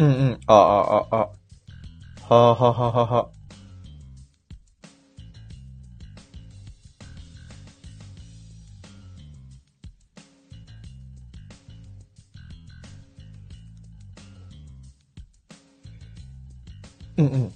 [0.00, 0.40] うんうん。
[0.46, 1.16] あ、あ、あ、あ。
[1.18, 1.30] は
[2.30, 3.30] あ、はははは。
[17.18, 17.52] うんうん。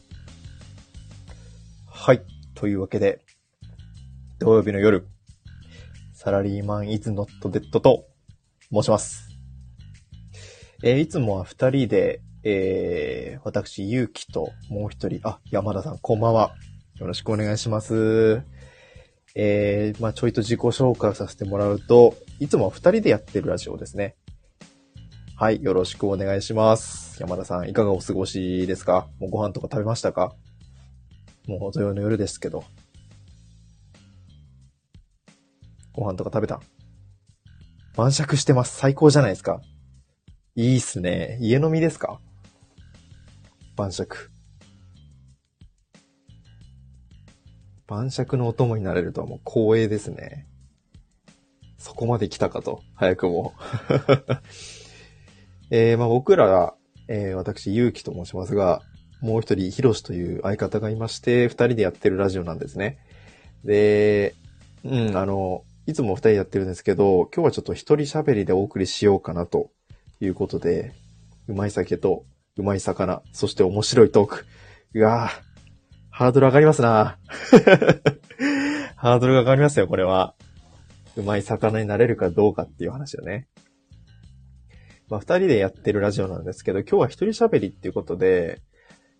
[1.86, 2.20] はい。
[2.54, 3.22] というわけで、
[4.38, 5.06] 土曜日の夜、
[6.12, 8.04] サラリーマンイズノットデッドと
[8.70, 9.30] 申します。
[10.82, 16.54] えーいつもは二人で、えー、私、ゆうきともう一人、あ、山田さん、こんばんは。
[16.96, 18.42] よろしくお願いします。
[19.34, 24.14] えー、まあちょいと自己紹介させてもらうと、いつも二人でやってるラジオですね。
[25.36, 27.18] はい、よろしくお願いします。
[27.18, 29.08] 山田さん、いかがお過ごしですか？
[29.20, 30.34] もうご飯とか食べましたか？
[31.46, 32.62] もう土曜の夜ですけど。
[35.94, 36.60] ご飯とか食べた？
[37.96, 38.76] 晩酌してます。
[38.76, 39.62] 最高じゃないですか。
[40.56, 41.38] いいっすね。
[41.40, 42.20] 家飲みですか？
[43.76, 44.30] 晩酌。
[47.86, 50.46] 晩酌のお供になれるとはもう光栄ですね。
[51.76, 53.52] そこまで来たかと、早くも。
[55.70, 56.74] えー、まあ僕ら、
[57.08, 58.80] えー、私、ゆうきと申しますが、
[59.20, 62.98] もう一人、ひろしという相方がいまして、二人でやってるラジオなんですね。
[63.64, 64.34] で、
[64.84, 69.70] うん、あの、いつも二人やってるんですけど、今日はちょっと一人喋りでお送りしようかなと
[70.20, 70.92] いうことで、
[71.48, 72.24] うまい酒と
[72.56, 74.46] うまい魚、そして面白いトーク。
[74.94, 75.54] うわぁ、
[76.10, 77.18] ハードル上がりますな
[78.96, 80.34] ハードルが上がりますよ、これは。
[81.16, 83.48] うまい魚になれるかどうかっていう話よね。
[85.08, 88.60] まあ、二人でやってるラジオなんですけど、今日は一人喋りっていうことで、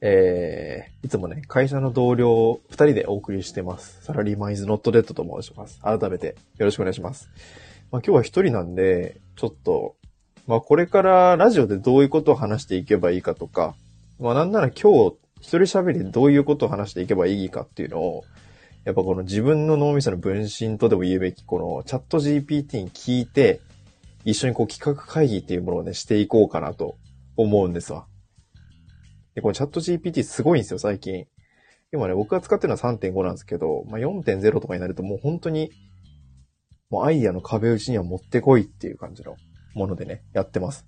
[0.00, 4.02] えー、いつもね、会社の同僚二人でお送りしてます。
[4.04, 5.80] サラリーマンイズノットデッドと申します。
[5.80, 7.28] 改めてよろしくお願いします。
[7.90, 9.96] まあ、今日は一人なんで、ちょっと、
[10.46, 13.74] まあこれからラジオでどういうことを話していけばいいかとか、
[14.18, 18.24] まあなんなら今日一人喋りでどういうことを話していけばいいかっていうのを、
[18.84, 23.60] やっぱこの自分の脳みその分身とでも言うべき、このチャット GPT に聞いて、
[24.24, 26.96] 一緒にこう企画会議っていうものをね、していこうかなと
[27.36, 28.06] 思うんですわ。
[29.34, 31.26] で、このチャット GPT すごいんですよ、最近。
[31.92, 35.70] 今ね、僕が使ってるのは3.5なんですけど、まあ、4.0とかになるともう本当に、
[36.90, 39.36] もうアイディアの壁打ちには持ってこいっていう感じの
[39.74, 40.86] ものでね、やってます。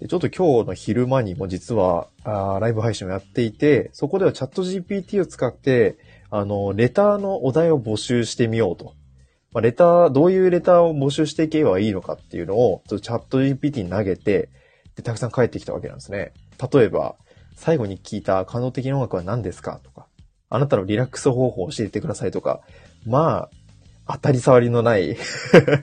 [0.00, 5.96] でちょっと今日の昼間にも実はあライブ配信をやっていて、そこではチャット GPT を使って、
[6.30, 8.94] あの、レターのお題を募集してみようと。
[9.52, 14.50] まあ、レター、どういうレターを募集していけばいいのかっていうのを、ちょっとチャット GPT に投げて、
[14.96, 16.34] で、たくさん返ってきたわけなんですね。
[16.72, 17.16] 例えば、
[17.54, 20.08] 最後に聞いた感動的な音楽は何ですかとか、
[20.50, 22.60] あなたのリラックス方法を教えてくださいとか、
[23.06, 23.50] まあ、
[24.08, 25.16] 当たり障りのない、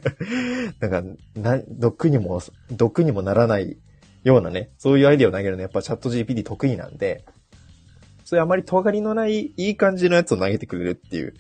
[0.80, 1.04] なんか、
[1.36, 2.42] な、毒にも、
[2.72, 3.78] 毒にもならない
[4.24, 7.26] ようなね、そういうアイディアを投げるのやっぱチャット GPT 得意なんで、
[8.24, 11.34] そういうあまり尖りのない、いい感じのやつを投げてくれるっていう、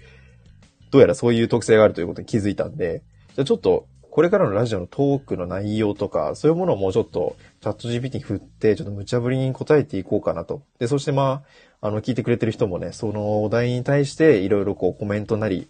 [0.91, 3.01] どうやらそういう特性があるということに気づいたんで、
[3.35, 10.61] じゃあちょっと、これからのラジオのトークの内容とか、そういうものをもうちょっとチャット GPT に振って、ちょっと無茶ぶりに答えていこうかなと。
[10.77, 11.43] で、そしてま
[11.81, 15.67] あ、あの、聞いてくれてる人もね、そのお題に対していろいろこうコメントなり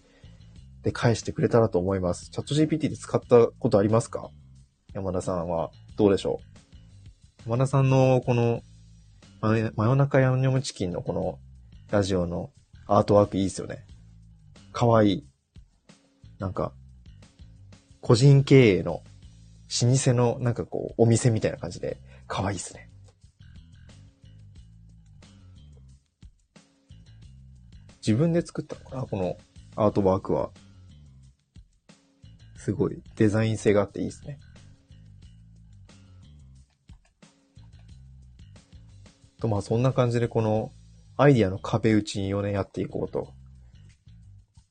[0.84, 2.30] で返してくれたらと思います。
[2.30, 4.30] チャット GPT で使ったことありますか？
[4.94, 6.42] 山田さんはどうでしょ
[7.48, 7.50] う？
[7.50, 8.62] 山田さんのこの、
[9.42, 11.40] 真夜中ヤンニョムチキンのこの
[11.90, 12.52] ラジオの
[12.86, 13.86] アートワークいいですよね。
[14.72, 15.28] かわいい。
[16.40, 16.74] なんか、
[18.02, 19.04] 個人経営の
[19.82, 22.90] 老舗のなんかこうお店みたいな感じでかわいいですね。
[28.06, 29.04] 自分で作ったのかな？
[29.04, 29.38] この
[29.78, 30.50] アートワークは。
[32.64, 34.40] すごいデザイン性があっていいですね。
[39.42, 40.72] と、まあそんな感じでこの
[41.18, 43.34] アイディアの壁打ちをね、やっていこうと。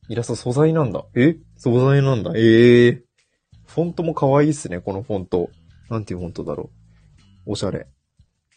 [0.09, 1.05] イラスト素材なんだ。
[1.15, 1.37] え？
[1.59, 2.33] 素材なんだ。
[2.35, 3.03] ええ
[3.67, 5.51] フォントも可愛いっすね、このフォント。
[5.91, 6.71] なんていうフォントだろ
[7.47, 7.53] う。
[7.53, 7.87] おしゃれ。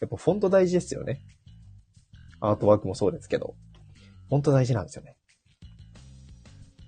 [0.00, 1.20] やっぱフォント大事ですよね。
[2.40, 3.54] アートワークもそうですけど。
[4.30, 5.16] フォント大事なんですよね。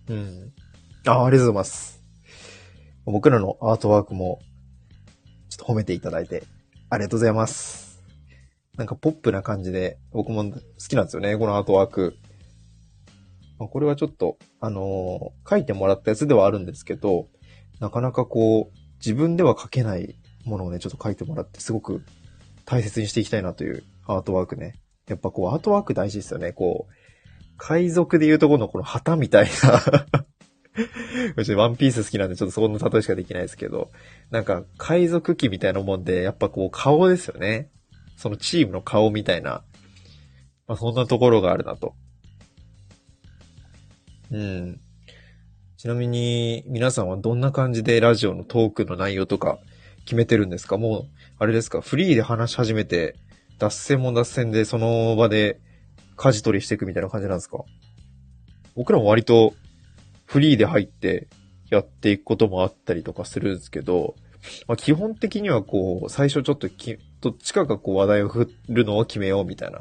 [0.09, 0.53] うん。
[1.07, 1.98] あ、ありがとうございます。
[3.11, 4.41] 僕らのアートワークも、
[5.49, 6.45] ちょっと褒めていただいて、
[6.91, 8.03] ありがとうございます。
[8.77, 12.17] なんかポップな感じで、僕も好きなんですよね、このアートワーク。
[13.59, 17.29] まあこれはちょっと、あのー書いてもらったやつではあるんですけど、
[17.81, 22.05] なかなかこう、自分では書けないものをね、ちょっと書いてもらって、すごく
[22.67, 24.75] 大切にしていきたいなというアートワークね。
[25.09, 26.53] やっぱこう、アートワーク大事ですよね。
[26.53, 26.93] こう、
[27.57, 30.27] 海賊でいうところのこの旗みたいな
[31.37, 33.91] 別にワンピース好きなんでちょっとそこの例えしかできないですけど、
[34.31, 37.71] なんか海賊機みたいなもんで、やっぱこう顔ですよね。
[38.17, 39.63] そのチームの顔みたいな、
[40.67, 41.95] まあそんなところがあるなと。
[44.31, 44.81] うん。
[45.77, 49.59] ちなみに、皆さんはどんな感じでラジオのトークの内容とか
[50.05, 50.77] 決めてるんですか？
[50.77, 51.05] もう、
[51.39, 51.81] あれですか？
[51.81, 53.15] フリーで話し始めて、
[53.59, 55.61] 脱線も脱線でその場で
[56.17, 57.59] 舵取りしていくみたいな感じなんですか？
[58.75, 59.55] 僕らも割と
[60.29, 61.27] フリーで入って
[61.71, 64.15] やっていくこともあったりとかするんですけど、
[64.67, 69.81] まあ、基本的にはこう、最初ちょっとき、どっちかがこう話題を振るのを決めようみたいな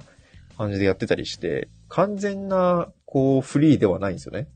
[0.57, 4.47] 感じでやってたりして、完全なこうフリーではないんですよね。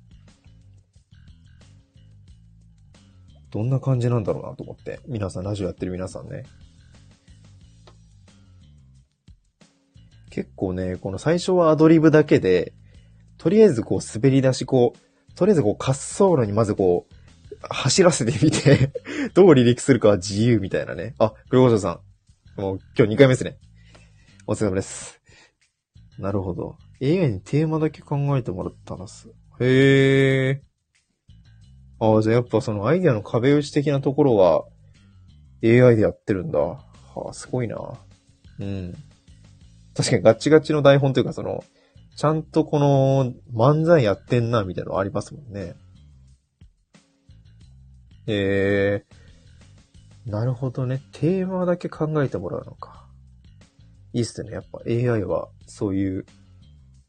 [3.52, 5.02] どんな感じなんだろうなと思って。
[5.08, 6.44] 皆さん、ラジオやってる皆さんね。
[10.30, 12.72] 結構ね、この最初はアドリブだけで、
[13.38, 17.14] とりあえずこう滑り出し、こう、とりあえずこう滑走路にまずこう、
[17.70, 18.92] 走らせてみて
[19.34, 21.16] どう離陸するかは自由みたいなね。
[21.20, 22.02] あ、黒ゴさ
[22.58, 22.62] ん。
[22.62, 23.58] もう今日2回目ですね。
[24.48, 25.22] お疲れ様です。
[26.18, 26.76] なるほど。
[27.02, 29.30] AI にテーマだけ考えてもらったんです。
[29.60, 30.62] へえ。
[32.00, 34.66] ああ、じゃあやっぱそのアイデアの壁打ち的なところは
[35.64, 36.60] AI でやってるんだ。
[36.60, 36.80] は
[37.30, 37.78] あ、すごいな。
[38.60, 38.94] うん。
[39.96, 41.64] 確かにガチガチの台本というか、その、
[42.16, 45.76] ちゃんとこの漫才やってんな、みたいなのありますもんね。
[48.28, 51.02] えー、なるほどね。
[51.12, 53.08] テーマだけ考えてもらうのか。
[54.14, 54.52] いいっすね。
[54.52, 56.26] やっぱ AI はそういう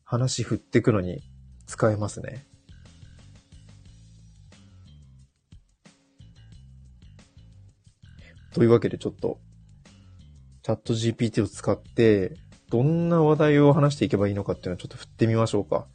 [0.05, 1.23] 話振ってくのに
[1.67, 2.47] 使えますね。
[8.53, 9.41] というわけでちょっと、
[10.63, 12.37] チャット GPT を使って、
[12.73, 15.87] どんな話題を話していけばいいのかっていうのをちょっと振ってみましょうか。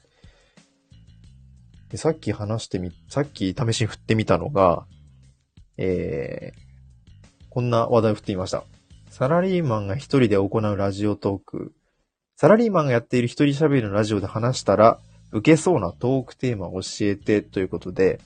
[1.89, 4.85] でさっき話してみ、さっき試しに振ってみたのが、
[5.77, 8.63] えー、こんな話題を振ってみました。
[9.09, 11.73] サラリーマンが一人で行うラジオトーク。
[12.35, 14.99] サラリーマンがやっている一人喋りのラジオで話したら、
[15.31, 18.19] 受けそうなトークテーマを教えてということで、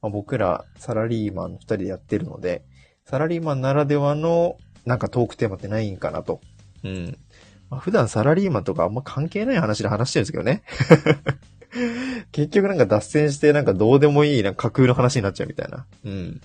[0.00, 2.64] まあ、僕らサラリーマン二人でやってるので、
[3.04, 4.56] サラリーマンならではの
[4.86, 6.40] なんかトークテーマってないんかなと。
[6.82, 7.18] うん。
[7.70, 10.62] まあ、普段サラリーマンとかあんま関係ない話で話してるんですけどね。
[12.32, 15.86] 結局なんか脱線してなんかどうでもいいなんか架空の話になっちゃうみたいな。
[16.04, 16.40] うん。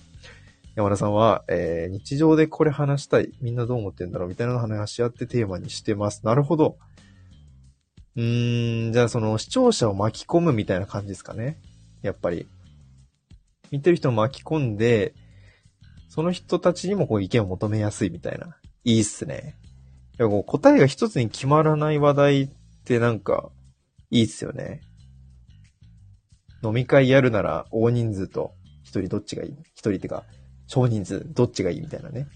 [0.75, 3.31] 山田さんは、えー、日常でこれ話したい。
[3.41, 6.21] みんなどう思ってんだろうみたいなの話し合ってテーマにしてます。
[6.25, 6.77] なるほど。
[8.15, 11.59] うーん、じゃあその視聴者を巻き込むみたいな感じですかね。
[12.01, 12.47] やっぱり。
[13.71, 15.15] 見てる人を巻き込んで、
[16.07, 18.57] その人たちにもこう意見を求めやすいみたいな。
[18.83, 19.55] いいっすね。
[20.17, 22.49] いや、こう答えが一つに決まらない話題っ
[22.85, 23.49] てなんか、
[24.11, 24.81] いいっすよね。
[26.63, 28.53] 飲み会やるなら大人数と
[28.83, 29.55] 一人どっちがいい？
[29.73, 30.23] 一人ってか、
[30.67, 32.27] 少人数どっちがいいみたいなね。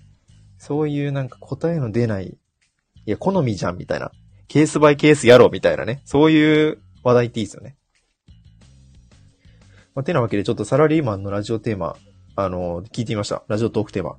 [0.57, 4.11] そういうなんか答えの出ない、いや、好みじゃんみたいな。
[4.49, 6.01] ケースバイケースやろうみたいなね。
[6.03, 7.77] そういう話題っていいっすよね。
[9.95, 11.95] まあ、てなわけでちょっとサラリーマンのラジオテーマ、
[12.35, 13.43] あの、聞いてみました。
[13.47, 14.17] ラジオトークテーマ。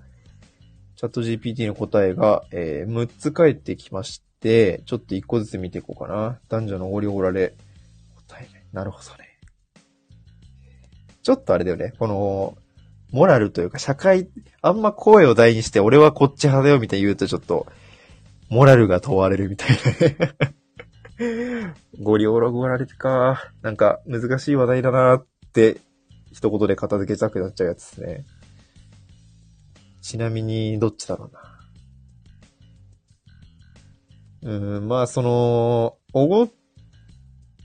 [1.00, 6.38] チャット GPT の答えが、えー、6つ返ってきまして、ちょっと1個ずつ見ていこうかな。
[6.50, 7.54] 男女のおごりおられ。
[8.28, 8.66] 答えね。
[8.74, 9.38] なるほどね。
[11.22, 11.94] ちょっとあれだよね。
[11.98, 12.54] この、
[13.12, 14.28] モラルというか社会、
[14.60, 17.66] あんま声を大にして俺はこっち派だよみたいに言うとちょっと、
[18.50, 19.70] モラルが問われるみたい
[21.18, 21.74] なね。
[22.02, 23.50] ごりおろごられてか。
[23.62, 25.78] なんか難しい話題だなって、
[26.30, 28.26] 一言で片付けたくなっちゃうやつですね。
[30.00, 31.50] ちなみに、どっちだろうな。
[34.42, 36.50] うん、まあ、その、おごっ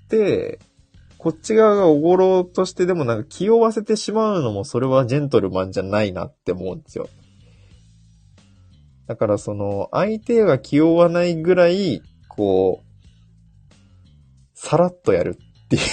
[0.10, 0.60] て、
[1.18, 7.10] こっち側がおごろうとしてでもなんか気負わせてしまうのもそれはジェントルマンじゃないなって思うんですよ。
[9.08, 12.86] だからその、相手が気負わないぐらい、こう、
[14.54, 15.82] さらっとやるっていう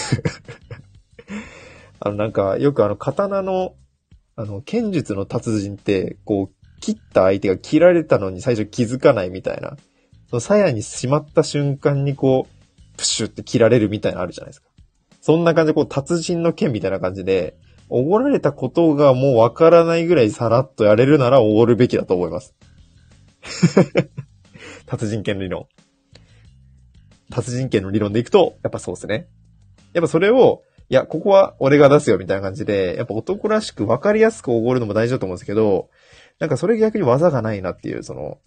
[2.01, 3.75] あのなんか、よくあの、刀の
[4.37, 9.77] あの、剣術の達人って、こう、切った相手が切られたのに最初気づかないみたいな。
[10.29, 14.69] その鞘にしまった瞬間にこう、プシュって切られるみたいなのあるじゃないですか。
[15.21, 17.57] そんな感じでこう、達人の剣みたいな感じで、
[17.89, 22.55] おごられたことがもうわからないぐらいさらっとやれるならおごるべきだと思います。
[24.87, 25.67] 達人剣理論。
[27.31, 29.29] 達人剣の理論でいくと、やっぱそうですね。
[29.93, 30.63] やっぱそれを、
[30.93, 35.89] いや、ここは俺が出すよみたいな感じで、やっぱ男らしく分かりやすくおごるのも大事だと思うんですけど、
[36.39, 38.41] なんかそれ逆に技がないなっていう、その、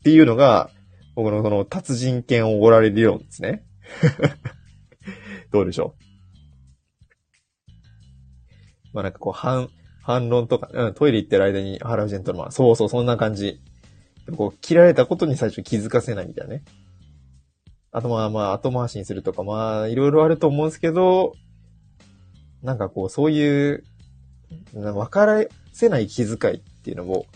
[0.00, 0.70] っていうのが、
[1.14, 3.64] 僕のその達人権をおごられる理論ですね。
[5.52, 5.94] どうでしょ
[7.68, 7.70] う？
[8.92, 9.68] まあなんかこう、反、
[10.02, 12.50] 反論とか、うん、トイレ行ってる間に払うジェントルマン。
[12.50, 13.60] そうそう、そんな感じ。
[14.36, 16.64] こう、切られたことに最初気づかせないみたいなね。
[17.96, 21.36] あとまあまあ、後回しにするとか、まあ、いろいろあると思うんですけど、
[22.60, 23.84] なんかこう、そういう、
[24.72, 27.26] 分からせない気遣いっていうのも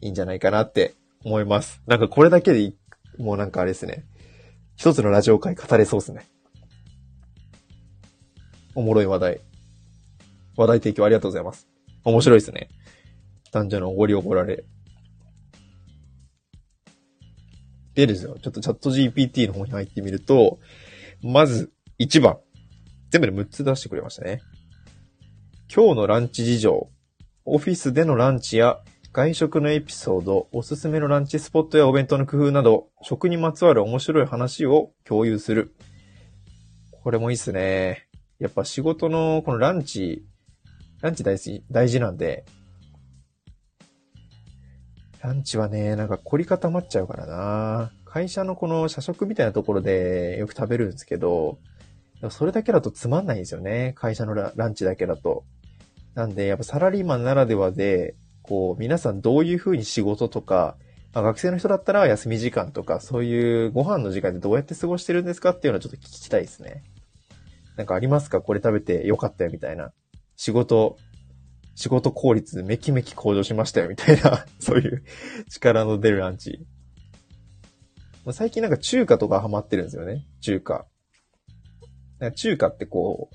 [0.00, 0.94] いいんじゃないかなって
[1.24, 1.82] 思います。
[1.88, 2.74] なんかこれだけで、
[3.18, 4.04] もうなんかあれですね。
[4.76, 6.28] 一つのラジオ会語れそうですね。
[8.76, 9.40] おもろい話題。
[10.56, 11.66] 話題提供ありがとうございます。
[12.04, 12.68] 面白いですね。
[13.50, 14.64] 男女のおごりおごられ。
[17.94, 20.58] でですよ、ちょっとチャット GPT の方に入ってみると、
[21.22, 22.38] まず1番。
[23.10, 24.40] 全部で6つ出してくれましたね。
[25.72, 26.90] 今日のランチ事情。
[27.44, 28.80] オフィスでのランチや
[29.12, 35.76] 外食のエピソード、おすすめのランチスポットやお弁当の工夫など、食にまつわる面白い話を共有する。
[36.90, 38.08] これもいいっすね。
[38.40, 40.24] やっぱ仕事のこのランチ、
[41.00, 42.44] ランチ大事、大事なんで、
[45.24, 47.90] ランチはね、なんか凝り固まっちゃうからな。
[48.04, 51.56] 会社のこの社食みたいなところでよく食べるんですけど、
[52.28, 53.94] それだけだとつまんないんですよね。
[53.96, 55.44] 会社のランチだけだと。
[56.14, 60.76] なんで、やっぱサラリーマンならではで、こう、皆さんどういう風に仕事とか、
[61.14, 66.82] まあ、学生の人だったら休み時間とか、そういうご飯の時間でどうやって過ごしてるんですかっていうのはちょっと聞きたいですね。
[67.76, 68.42] なんかありますか？
[68.42, 69.90] これ食べてよかったよみたいな。
[70.36, 70.98] 仕事
[71.74, 75.04] 仕事効率めきめき向上しましたよ、みたいな そういう
[75.48, 76.64] 力の出るランチ。
[78.32, 80.26] 最近なんか中華とかハマってるんですよね。
[80.40, 80.86] 中華。
[82.36, 83.28] 中華ってこ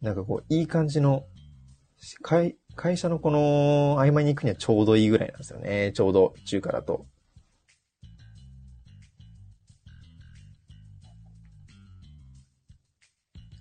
[0.00, 1.24] う、なんかこう、いい感じの、
[2.20, 5.92] 会、会社のこの合間に行くにはちょうどいいぐらいなんですよね。
[5.94, 7.06] ちょうど中華だと。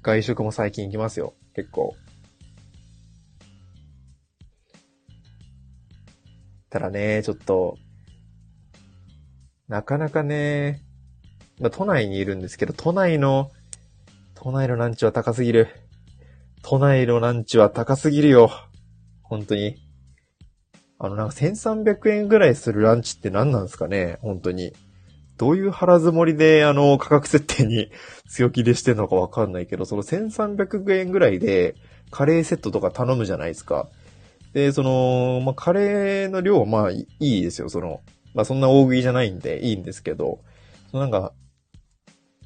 [0.02, 1.36] 外食も最近行きますよ。
[1.54, 1.96] 結構。
[6.72, 7.78] ただね、ちょっと、
[9.68, 10.82] なかなかね、
[11.60, 13.52] まあ、都内にいるんですけど、都内の、
[14.36, 15.68] 都内のランチは高すぎる。
[16.64, 18.50] 都内のランチは高すぎるよ。
[19.22, 19.76] 本当に。
[20.98, 24.18] あの、なんか1300円ぐらいするランチって何なんですかね？
[24.22, 24.74] 本当に。
[25.38, 27.92] どういう腹積もりで、あの、価格設定に
[28.30, 31.76] 強気でしてんのかわかんないけど、その1300円ぐらいで、
[32.12, 33.90] カレーセットとか頼むじゃないですか。
[34.54, 38.02] で、その、まあ、カレーの量はまあいいですよ、その、
[38.34, 40.42] まあ、そんな大食いじゃないんでいいんですけど、
[40.92, 41.34] そのなんか、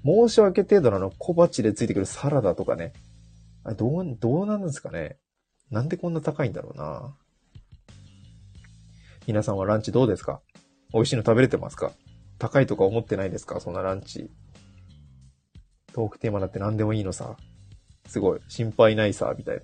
[0.04, 2.94] 申し訳程度のあの小鉢でついてくるサラダとかね、
[3.64, 5.18] あれどう、どうなんですかね
[5.72, 7.16] なんでこんな高いんだろうな
[9.26, 10.42] 皆さんはランチどうですか？
[10.94, 11.92] 美味しいの食べれてますか？
[12.38, 13.60] 高いとか思ってないですか？
[13.60, 14.30] そんなランチ。
[15.92, 17.36] トークテーマだって何でもいいのさ。
[18.06, 18.40] すごい。
[18.48, 19.62] 心配ないさ、みたいな。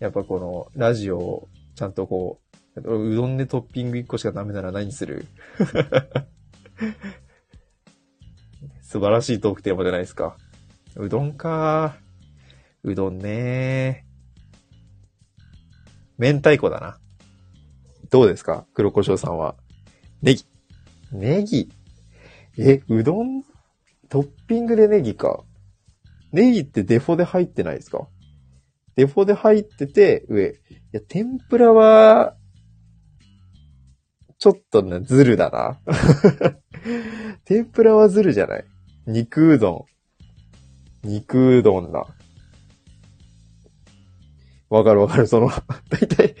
[0.00, 2.40] やっぱこの、ラジオをちゃんとこ
[2.76, 5.26] う、うどんでトッピング1個しかダメなら何する？
[8.82, 10.36] 素晴らしいトークテーマじゃないですか。
[10.96, 11.96] うどんか
[12.82, 14.04] うどんね
[16.18, 16.98] 明太子だな。
[18.10, 18.66] どうですか？
[18.74, 19.54] 黒胡椒さんは。
[20.22, 20.44] ネギ。
[21.12, 21.70] ネギ？
[22.58, 23.44] え、うどん？
[24.08, 25.44] トッピングでネギか。
[26.32, 28.08] ネギってデフォで入ってないですか？
[29.00, 30.48] デフォで入ってて、上。
[30.48, 30.52] い
[30.92, 32.36] や、天ぷらは、
[34.36, 35.80] ちょっとね、ズルだな。
[37.46, 38.64] 天ぷらはズルじゃない
[39.06, 39.86] 肉うど
[41.02, 41.08] ん。
[41.08, 42.06] 肉うどんだ。
[44.68, 45.26] わかるわかる。
[45.26, 45.54] その、だ
[46.02, 46.34] いたい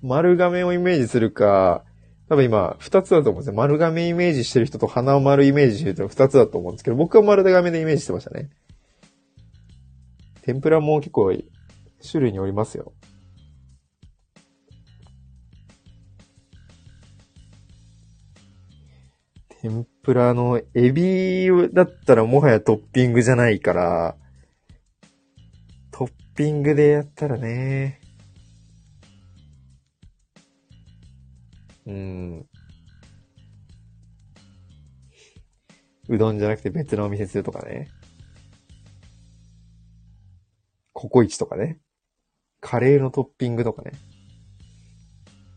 [0.00, 1.84] 丸亀をイメージするか、
[2.30, 3.54] 多分今、二つだと思うんですよ。
[3.54, 8.48] 丸亀イメージしてる人と鼻を丸イメージしてる人二つだと思うんですけど、僕は丸亀でイメージしてましたね。
[10.40, 11.34] 天ぷらも結構
[12.10, 12.92] 種類によりますよ。
[19.60, 24.16] 天ぷらのエビだったらもはやトッピングじゃないから、
[25.90, 28.00] トッピングでやったらね。
[31.86, 32.46] うん。
[36.08, 37.88] うどんじゃなくて別のお店するとかね。
[40.92, 41.80] ココイチとかね。
[42.60, 43.92] カレーのトッピングとかね。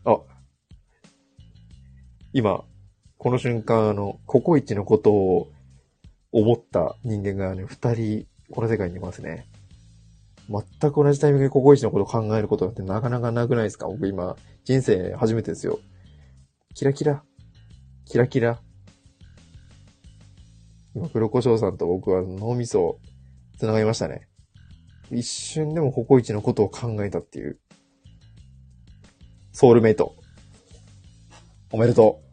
[0.04, 0.18] あ、
[2.32, 2.64] 今、
[3.18, 5.52] この瞬間、あの、ココイチのことを
[6.32, 9.46] 思った人間がね、二人、この世界にいますね。
[10.48, 13.86] 全く同じタイミングでココイチのことを考えることってなかなかなくないですか？
[13.86, 15.78] 僕今、人生初めてですよ。
[16.74, 17.22] キラキラ。
[18.04, 18.60] キラキラ。
[20.94, 22.98] 今、黒胡椒さんと僕は脳みそ、
[23.58, 24.29] 繋がりましたね。
[25.10, 27.58] 一瞬でもココイチのことを考えたっていう。
[29.52, 30.14] ソウルメイト。
[31.72, 32.30] おめでとう。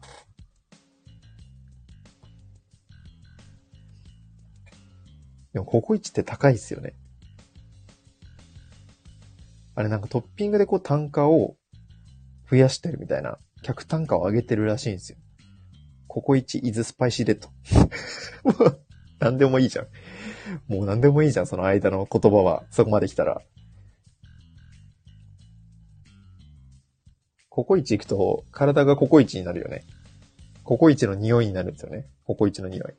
[5.52, 6.94] でも、ココイチって高いっすよね。
[9.74, 11.56] あれなんかトッピングでこう単価を
[12.50, 15.18] 増やしてるみたいな、客単価を上げてるらしいんですよ。
[16.06, 17.48] ココイチイズスパイシーレッド。
[18.64, 18.80] もう、
[19.18, 19.86] なんでもいいじゃん。
[20.66, 22.64] もうなんでもいいじゃん、その間の言葉は。
[22.70, 23.42] そこまで来たら。
[27.48, 29.84] ココイチ行くと、体がココイチになるよね。
[30.62, 32.06] ココイチの匂いになるんですよね。
[32.24, 32.94] ココイチの匂い。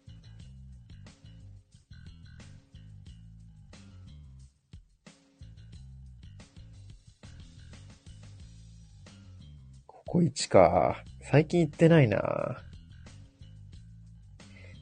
[9.86, 11.04] ココイチか。
[11.22, 12.58] 最近行ってないな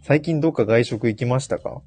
[0.01, 1.81] 最近どっか外食行きましたか？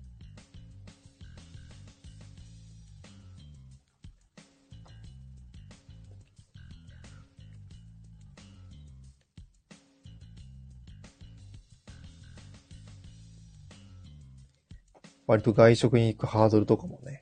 [15.31, 17.21] 割と外食に行くハードルとかもね、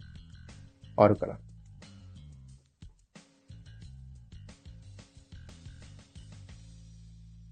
[0.96, 1.38] あるから。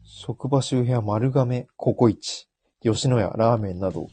[0.03, 2.49] 職場周辺は丸亀、ココイチ、
[2.81, 4.07] 吉野家、ラーメンなど。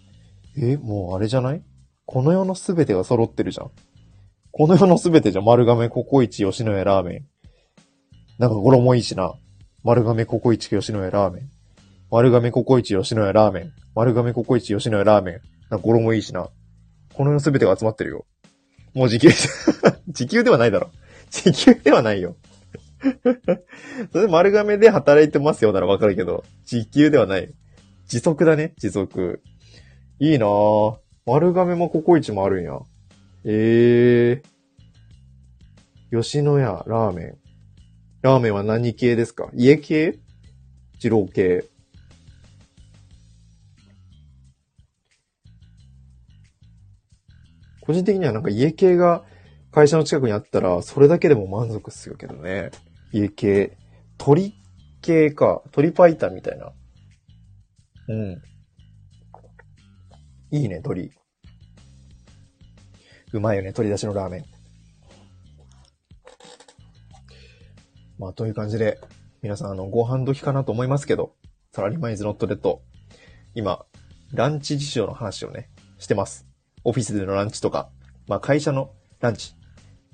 [0.57, 1.63] え、もうあれじゃない？
[2.05, 3.71] この世のすべてが揃ってるじゃん。
[4.51, 5.45] この世のすべてじゃん。
[5.45, 7.25] 丸亀、ココイチ、吉野家、ラーメン。
[8.37, 9.33] なんか語呂もいいしな。
[9.81, 11.49] 丸亀、ココイチ、吉野家、ラーメン。
[12.11, 13.71] 丸亀、ココイチ、吉野家、ラーメン。
[13.95, 15.52] 丸亀、ココイチ、吉野家、ラーメン。
[15.73, 16.49] な語呂もいいしな。
[17.13, 18.25] この世のすべてが集まってるよ。
[18.93, 19.29] もう時給、
[20.09, 20.89] 時給ではないだろ。
[21.29, 22.35] 時給ではないよ。
[24.13, 27.53] それで丸亀で働いてますよならわかるけど、時給ではない。
[28.07, 29.41] 時速だね、時速。
[30.19, 30.97] いいなぁ。
[31.25, 32.79] 丸亀もココイチもあるんや。
[33.45, 36.21] ええー。
[36.21, 37.37] 吉野家、ラーメン。
[38.21, 39.49] ラーメンは何系ですか？
[39.53, 40.19] 家系？
[41.03, 41.65] 二郎系。
[47.85, 49.25] 個人的にはなんか家系が
[49.71, 52.71] 会社の近くにあったら、それだけでも満足っすよけどね。
[53.11, 53.77] 家系。
[54.17, 54.53] 鳥
[55.01, 55.61] 系か。
[55.71, 56.71] 鳥パイタンみたいな。
[58.07, 58.41] うん。
[60.51, 61.11] いいね、鳥。
[63.33, 64.45] うまいよね、鶏出しのラーメン。
[68.17, 68.99] まあ、という感じで、
[69.41, 71.33] 皆さん、あの、ご飯時かなと思いますけど、
[71.73, 72.81] サラリーマンイズノットレッド。
[73.55, 73.85] 今、
[74.31, 76.52] ランチ事情の話をね、してます。
[76.83, 77.89] オフィスでのランチとか、
[78.27, 79.55] まあ、会社のランチ、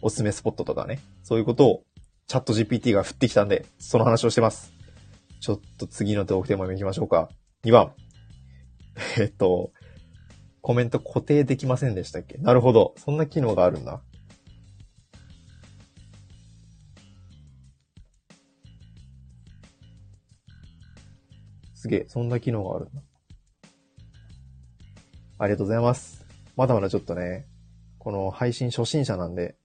[0.01, 1.83] おすすめスポットとかね、そういうことを
[2.27, 4.71] チャット GPT が降ってきたんで、その話をしてます。
[5.39, 7.29] ちょっと次のトークテーマに行きましょうか。
[7.63, 7.93] 2番。
[9.17, 9.71] えっと、
[10.61, 12.37] コメント固定できませんでしたっけ？
[12.37, 12.93] なるほど。
[12.97, 14.01] そんな機能があるんだ。
[21.73, 23.01] すげえ、そんな機能があるんだ。
[25.37, 26.28] ありがとうございます。
[26.59, 27.45] まだまだちょっとね、
[27.99, 29.55] この配信初心者なんで、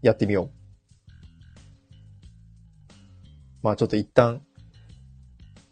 [0.00, 0.50] やってみよう。
[3.64, 4.42] まあちょっと一旦、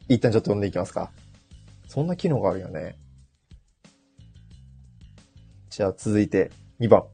[0.09, 1.13] 一旦ちょっと読んでいきますか。
[1.87, 2.99] そんな機能があるよね。
[5.79, 7.05] じゃあ続いて2番。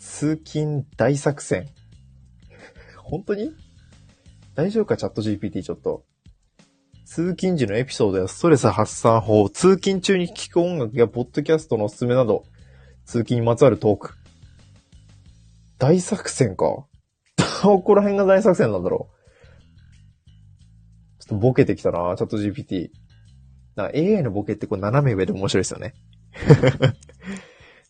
[0.00, 1.68] 通勤大作戦。
[2.98, 3.52] 本当に？
[4.56, 6.04] 大丈夫かチャット GPT ちょっと。
[7.04, 12.42] 通勤時のエピソードやストレス発散法、通勤中に聴く音楽やポッドキャストのおすすめなど、
[13.04, 14.14] 通勤にまつわるトーク。
[15.78, 16.88] 大作戦か。
[17.62, 19.10] どこら辺が大作戦なんだろ
[20.26, 20.30] う。
[21.20, 22.90] ちょっとボケてきたな、チャット GPT。
[23.76, 25.94] な AI のボケってこう斜め上で面白いですよね。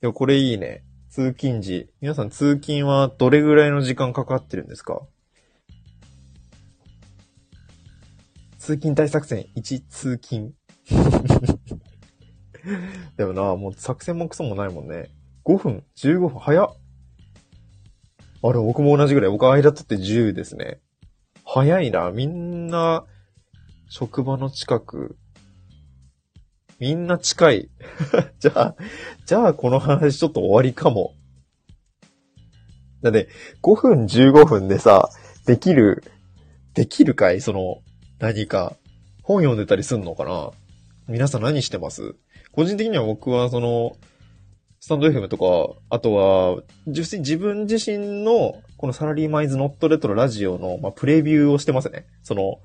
[0.00, 0.84] でもこれいいね。
[1.08, 1.88] 通勤時。
[2.00, 5.02] 皆さん通勤はどれぐらいの時間かかってるんですか？
[8.58, 10.52] 通勤大作戦1通勤。
[13.16, 15.08] でもな、もう作戦もクソもないもんね。
[15.44, 16.76] 5分、15分、早っ。
[18.42, 19.30] あれ、僕も同じぐらい。
[19.30, 20.80] 僕間取って10ですね。
[21.44, 22.10] 早いな。
[22.10, 23.06] みんな、
[23.88, 25.16] 職場の近く。
[26.78, 27.68] みんな近い。
[28.38, 28.76] じゃあ、
[29.24, 31.14] じゃあこの話ちょっと終わりかも。
[33.02, 33.28] だって、
[33.62, 35.08] 5分15分でさ、
[35.46, 36.04] できる、
[36.74, 37.40] できるかい？
[37.40, 37.78] その、
[38.18, 38.76] 何か、
[39.22, 40.50] 本読んでたりすんのかな？
[41.08, 42.14] 皆さん何してます？
[42.52, 43.96] 個人的には僕はその、
[44.80, 52.06] スタンド FM とか、あとは、実際自分自身の、このサラリーマイズノットレトロラジオの、まあ、プレビューをしてますね。
[52.22, 52.60] その、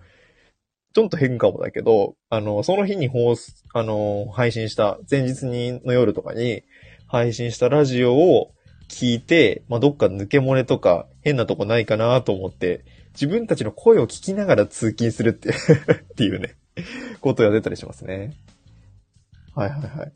[0.94, 6.64] ちょっと変かもだけど、あの、その日に放送、あの、配信した、前日にの夜とかに
[7.08, 8.52] 配信したラジオを
[8.90, 16.56] 聞いて、まあ、どっか抜け漏れとか変なとこないかなと思って、自分たちの声を聞きながら通勤するって っていうね、
[17.22, 18.34] ことやってたりしますね。
[19.56, 20.12] はいはいはい。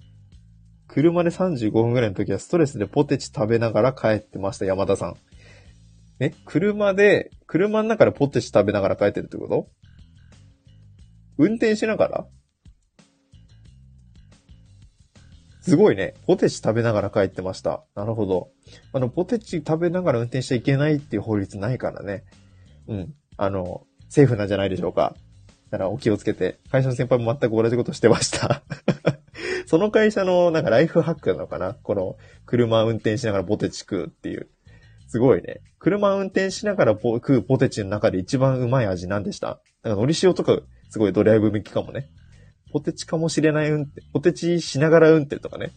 [0.88, 5.16] 車で35分ぐらいの時はストレスでポテチ食べながら帰ってました、山田さん。
[6.20, 9.68] え車で、車の中でポテチ食べながら帰ってるってこと？
[11.38, 12.26] 運転しながら？
[15.62, 16.14] すごいね。
[16.28, 17.84] ポテチ食べながら帰ってました。
[17.96, 18.52] なるほど。
[18.94, 22.24] あの、ポテチ食べながら運転しちゃいけないっていう法律ないからね。
[22.88, 23.14] うん。
[23.38, 25.16] あの、セーフなんじゃないでしょうか。
[25.72, 26.60] だからお気をつけて。
[26.72, 28.62] 会社の先輩も全く同じことしてました。
[29.66, 31.74] その会社のなんかライフハックなのかな？
[31.74, 34.50] この車運転しながらポテチ食うっていう。
[35.08, 35.62] すごいね。
[35.80, 39.60] 車運転しながら食うポテチの中で一番うまい味なんでした？
[39.82, 42.10] なんか海苔塩とかすごいドライブ向きかもね。
[42.72, 44.02] ポテチかもしれない運転。
[44.14, 45.72] ポテチしながら運転とかね。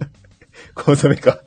[0.74, 1.40] コンソメか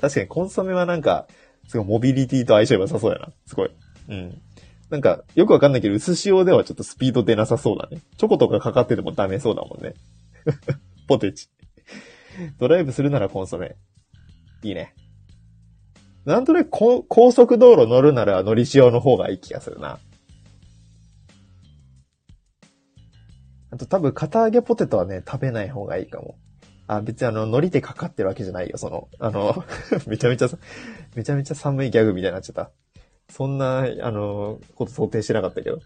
[0.00, 1.26] 確かにコンソメはなんか、
[1.68, 3.32] すごいモビリティと相性良さそうやな。
[3.46, 3.70] すごい。
[4.08, 4.42] うん。
[4.90, 8.02] なんか、よくわかんないけど、薄塩ではちょっとスピード出なさそうだね。
[8.18, 9.94] チョコとかかかっててもダメそうだもんね。
[11.08, 11.48] ポテチ。
[12.58, 13.76] ドライブするならコンソメ。
[14.62, 14.94] いいね。
[16.24, 16.70] なんとなく
[17.08, 19.98] 高速道路乗るならのり塩の方がいい気がするな。
[23.72, 26.36] あと多分、片揚げポテトはね、食べない方がいいかも。
[26.86, 29.64] あ、別にあの、海苔でかかってるわけじゃないよ、その、あの、
[30.06, 30.48] めちゃめちゃ、
[31.14, 32.70] めちゃめちゃ寒いギャグみたいになっちゃった。
[33.30, 35.80] そんな、あの、こと想定してなかったけど。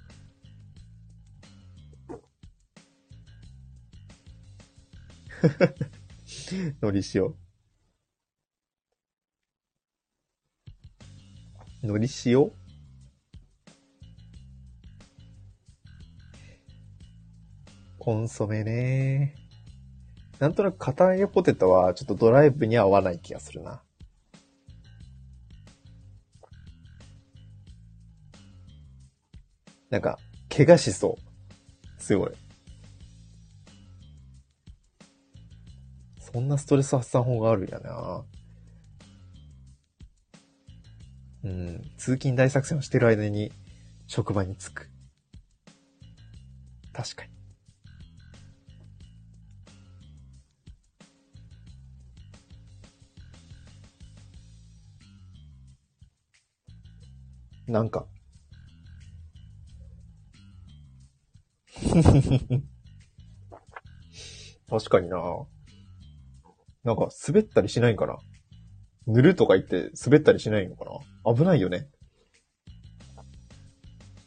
[6.83, 7.35] 海苔塩。
[11.85, 12.66] 海苔塩？
[18.07, 19.35] コンソメね。
[20.39, 23.83] なんとなく片揚げポテトはちょっとドライブには合わない気がするな。
[29.91, 32.01] なんか、怪我しそう。
[32.01, 32.31] すごい。
[36.21, 38.25] そんなストレス発散法があるんやな。
[41.43, 41.83] うん。
[41.97, 43.51] 通勤大作戦をしてる間に
[44.07, 44.91] 職場に着く。
[46.93, 47.36] 確かに。
[57.67, 58.07] なんか。
[64.69, 65.19] 確かにな
[66.85, 68.19] なんか滑ったりしないんかな？
[69.07, 70.85] 塗るとか言って滑ったりしないのか
[71.25, 71.35] な？
[71.35, 71.89] 危ないよね。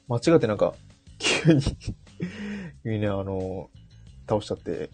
[0.07, 0.73] 間違ってなんか、
[1.19, 1.61] 急に
[2.83, 3.69] 急にね、あの、
[4.27, 4.89] 倒しちゃって、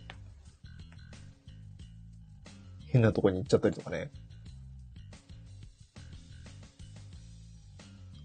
[2.88, 4.12] 変なとこに行っちゃったりとかね。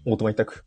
[0.05, 0.63] オートマ一択。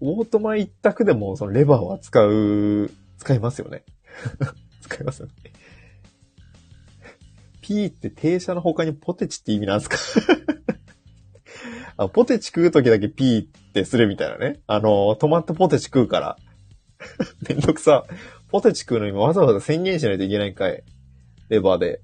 [0.00, 3.84] オートマ一択でも、そのレバーは使う、使いますよね。
[4.80, 5.32] 使いますよね。
[7.60, 9.96] P って停車の他にポテチって意味なんですか？
[11.98, 14.60] あポテチ食うときだけ P ってするみたいなね。
[14.66, 16.36] あの、止まってポテチ食うから。
[17.48, 18.04] めんどくさ。
[18.48, 20.82] ポテチ食うのにわざわざ宣言しないといけないんかい。
[21.50, 22.00] レバーで。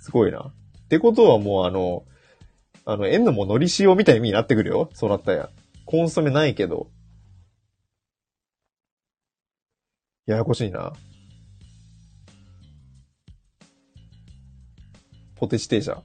[0.00, 0.40] すごいな。
[0.40, 2.04] ってことはもうあの、
[2.84, 4.90] あの、N ものり塩みたいな意味になってくるよ。
[4.94, 5.50] そうなったや。
[5.84, 6.90] コンソメないけど。
[10.26, 10.92] ややこしいな。
[15.34, 16.02] ポテチ停車。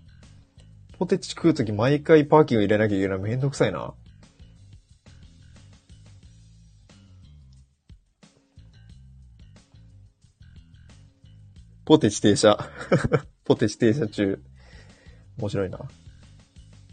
[0.97, 3.19] ポテチ食うとき毎回パーキング入れなきゃいけない。
[3.19, 3.93] めんどくさいな。
[11.85, 12.57] ポテチ停車。
[13.45, 14.41] ポテチ停車中。
[15.37, 15.79] 面白いな。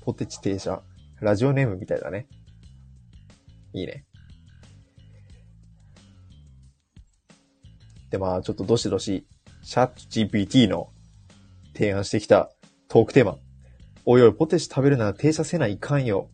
[0.05, 0.83] ポテチ停車。
[1.21, 2.27] ラジオネームみたいだね。
[3.73, 4.05] いいね。
[8.11, 9.27] で、まあ、ちょっとどしどし、
[9.65, 9.95] チャット
[10.37, 10.91] GPT の
[11.75, 12.51] 提案してきた
[12.89, 13.39] トークテーマ。
[14.05, 16.29] おいおい、ポテチ食べるなら停車せないかんよ。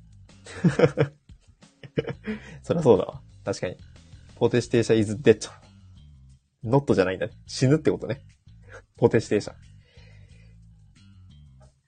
[2.62, 3.20] そりゃそうだわ。
[3.44, 3.76] 確かに。
[4.36, 5.50] ポテチ停車 is dead.
[6.64, 7.28] not じゃないんだ。
[7.46, 8.22] 死ぬってことね。
[8.96, 9.54] ポテチ停車。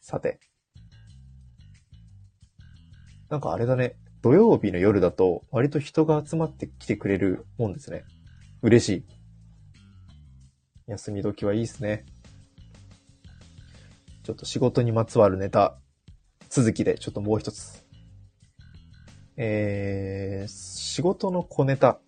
[0.00, 0.38] さて。
[3.30, 3.94] なんかあれだね。
[4.22, 8.04] 土曜日の夜だと割と人が集まってきてくれるもんですね。
[8.60, 9.04] 嬉しい。
[10.88, 12.04] 休み時はいいですね。
[14.24, 15.78] ちょっと仕事にまつわるネタ、
[16.48, 17.86] 続きでちょっともう一つ。
[19.36, 22.00] えー、仕事の小ネタ。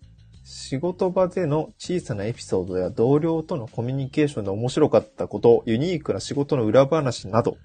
[0.43, 7.57] 仕事場での小さなエピソードや同僚とのコミュニケーションで面白かったこと、ユニークな仕事の裏話など、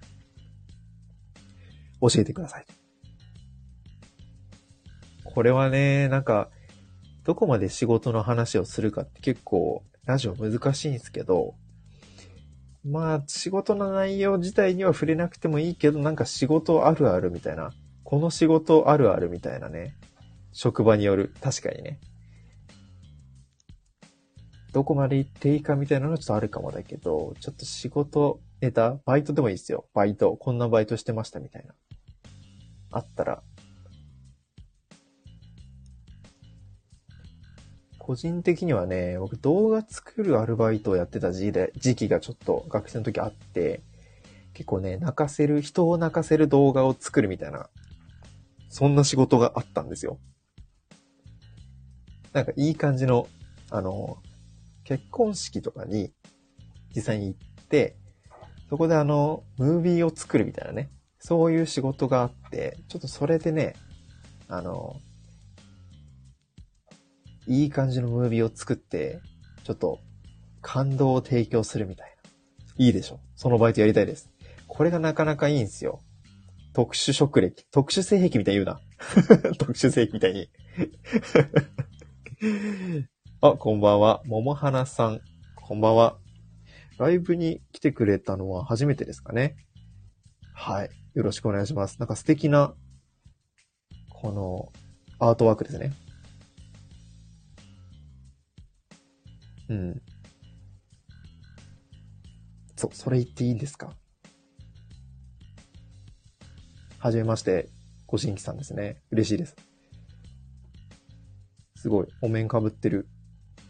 [2.01, 2.78] 教えてください。
[5.35, 6.49] これはね、なんか、
[7.25, 11.55] どこまで仕事の話をするかって結構、ラジオ難しいんですけど、
[12.83, 17.73] まあ、仕事の内容自体には触れなくてもいいけど、なんか仕事あるあるみたいな、
[18.05, 19.97] この仕事あるあるみたいなね、
[20.53, 22.01] 職場による、確かにね。
[24.73, 29.87] どこまで行っていいかみたいなのはちょっとあるかもだけど、ちょっと仕事ネタ、バイトでもいいですよ。
[29.93, 31.75] バイト、こんなバイトしてましたみたいな。
[32.91, 33.43] あったら。
[38.09, 43.83] 個人的にはね、僕動画作るアルバイトをやってた時で時期がちょっと学生の時あって、
[44.55, 47.69] 結構ね、泣かせる、人を泣かせる動画を作るみたいな、
[48.71, 50.19] そんな仕事があったんですよ。
[52.33, 53.29] なんかいい感じの、
[53.71, 54.17] あの、
[54.85, 56.11] 結婚式とかに
[56.97, 57.99] 実際に行って、
[58.71, 63.75] そこであの、ムービーを作るみたいなね、そういう仕事があって、ちょっとそれでね、
[64.49, 64.97] あの、
[67.49, 69.21] いい感じのムービーを作って、
[69.65, 70.01] ちょっと
[70.61, 72.85] 感動を提供するみたいな。
[72.85, 73.21] いいでしょ？
[73.35, 74.31] そのバイトやりたいです。
[74.67, 76.01] これがなかなかいいんすよ。
[76.75, 77.65] 特殊職歴。
[77.71, 78.81] 特殊性癖みたいに言うな。
[79.59, 80.49] 特殊性癖みたいに
[83.41, 84.23] あ、こんばんは。
[84.27, 85.21] 桃花さん。
[85.57, 86.19] こんばんは。
[86.99, 89.57] ライブに来てくれたのは初めてですかね。
[90.53, 90.91] はい。
[91.15, 91.99] よろしくお願いします。
[91.99, 92.75] なんか素敵な、
[94.11, 94.73] この、
[95.19, 95.93] アートワークですね。
[99.69, 100.03] うん。
[102.77, 103.93] そ、それ言っていいんですか？
[106.99, 107.69] はじめまして、
[108.07, 109.03] ご新規さんですね。
[109.11, 109.57] 嬉しいです。
[111.77, 113.09] すごい、お面かぶってる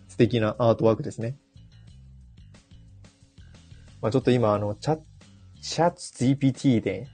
[0.09, 1.37] 素敵なアートワークですね。
[4.01, 5.01] まあ、ちょっと今、あの、チャ、
[5.61, 7.09] チャッツ GPT で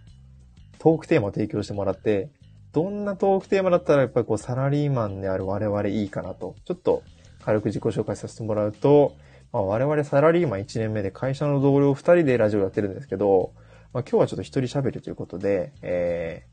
[0.79, 2.31] トークテーマを提供してもらって、
[2.73, 7.03] どんなトークテーマだったらやっぱりこうサラリーマンである我々いいかなと、ちょっと
[7.45, 9.17] 軽く自己紹介させてもらうと、
[9.53, 13.53] まあ、我々サラリーマン1年目で会社の同僚2人でラジオやってるんですけど、
[13.93, 16.47] まあ、今日はちょっと一人喋るということで、え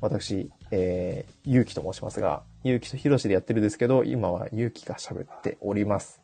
[0.00, 6.22] 私、えー、ゆうきと申しますが、ゆうきとひろしでやってるんですけど、今はゆうきが喋っております。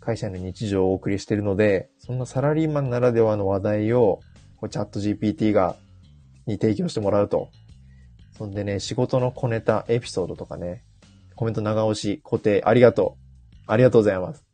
[0.00, 4.20] 会社の日常をお送りしているので、そんなサラリーマンならではの話題を、
[4.68, 5.76] チャット GPT が、
[6.46, 7.50] に提供してもらうと。
[8.36, 10.84] そんでね、仕事の小ネタ、エピソードとかね、
[11.36, 13.64] コメント長押し、固定、ありがとう。
[13.66, 14.44] ありがとうございます。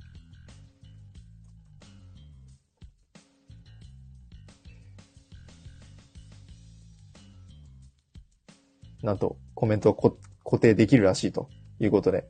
[9.02, 12.28] なんとコメントを固定できるらしいということで。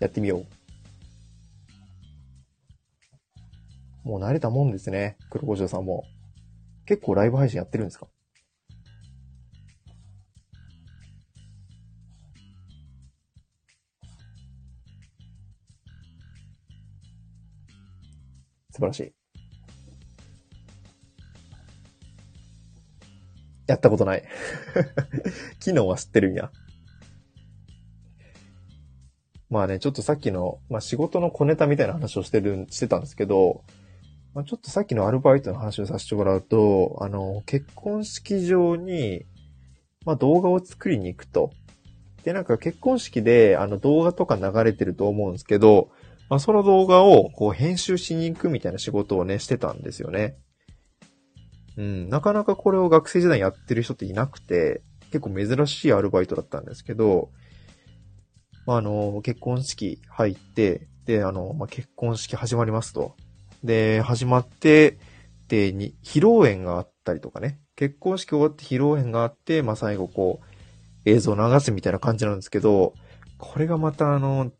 [0.00, 0.38] やってみよ
[4.04, 4.08] う。
[4.08, 5.16] もう慣れたもんですね。
[5.30, 6.04] 黒五条さんも。
[6.86, 8.08] 結構ライブ配信やってるんですか？
[18.72, 19.12] 素晴らしい。
[23.66, 24.24] やったことない。
[25.60, 26.50] 機能は知ってるんや。
[29.50, 33.62] まあね、ちょっとさっきの、まあ仕事の小ネタみたいな話をしてる、してたんですけど、
[34.32, 39.26] まあ、ちょっとさっきのアルバイトの話をさせてもらうと、あの、結婚式場に、
[40.06, 41.50] まあ動画を作りに行くと。
[42.22, 45.90] で、なんか結婚式で、あの動画とか流れてると思うんですけど、
[46.28, 50.36] まあ、その動画をこう編集しに行くみたいな仕事をね、してたんですよね。
[51.76, 57.30] うん、なかなかこれを学生時代やってる人っていなくて、結構珍しいアルバイトだったんですけど、
[58.66, 63.16] まあ、あの、結婚式入って、で、あの、まあ、結婚式始まりますと。
[63.64, 64.98] で、始まって、
[65.48, 67.60] で、に、披露宴があったりとかね。
[67.76, 70.46] 結婚式終わって披露宴があって、まあ、最後こう、
[71.04, 72.94] 映像流すみたいな感じなんですけど、
[73.38, 74.52] これがまたあの、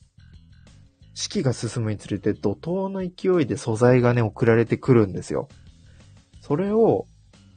[1.15, 5.49] 式が進むにつれて怒涛の勢いで素材がね、送られてくるんですよ。
[6.41, 7.07] それを、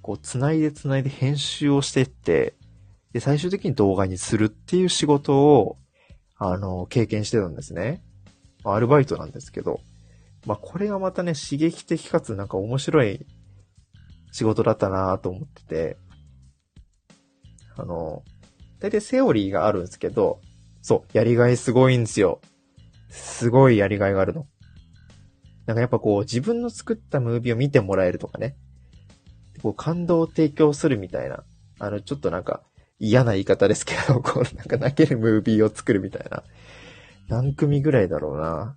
[0.01, 2.55] こう、繋いで繋いで編集をしてって、
[3.13, 5.77] で、最終的に動画にするっていう仕事を、
[6.45, 8.03] あの、経験してたんですね。
[8.65, 9.79] アルバイトなんですけど。
[10.45, 13.25] まあ、これがまたね、刺激的かつなんか面白い
[14.33, 15.97] 仕事だったなと思ってて、
[17.77, 18.23] あの、
[18.79, 20.41] 大体セオリーがあるんですけど、
[20.81, 22.41] そう、やりがいすごいんですよ。
[23.09, 24.45] すごいやりがいがあるの。
[25.65, 28.57] なんかやっぱこう自分の作ったムービーを見てもらえるとかね。
[29.61, 31.45] こう感動を提供するみたいな。
[31.79, 32.63] あの、ちょっとなんか
[33.03, 36.43] 嫌な言い方ですけど、こうなんか泣けるムービーを作るみたいな。
[37.27, 38.75] 何組ぐらいだろうな。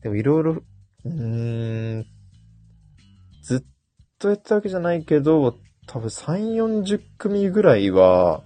[0.00, 2.06] でもいろいろ、うーん、
[3.42, 3.60] ずっ
[4.20, 8.42] とやったわけじゃないけど、多分3、40組ぐらいは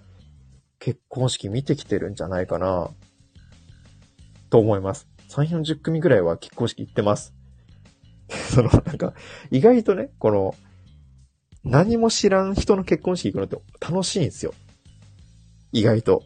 [0.79, 2.89] 結婚式見てきてるんじゃないかな。
[4.49, 5.09] と思います。
[5.29, 7.35] 3、40組ぐらいは結婚式行ってます。
[8.29, 9.13] その、なんか、
[9.51, 10.55] 意外とね、この、
[11.65, 14.55] 何も知らん人の結婚式行くのって楽しいんですよ。
[15.73, 16.23] 意外と。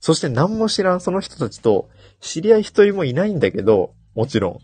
[0.00, 1.88] そして何も知らんその人たちと
[2.20, 4.58] 知り合い一人もいないんだけど、もちろん。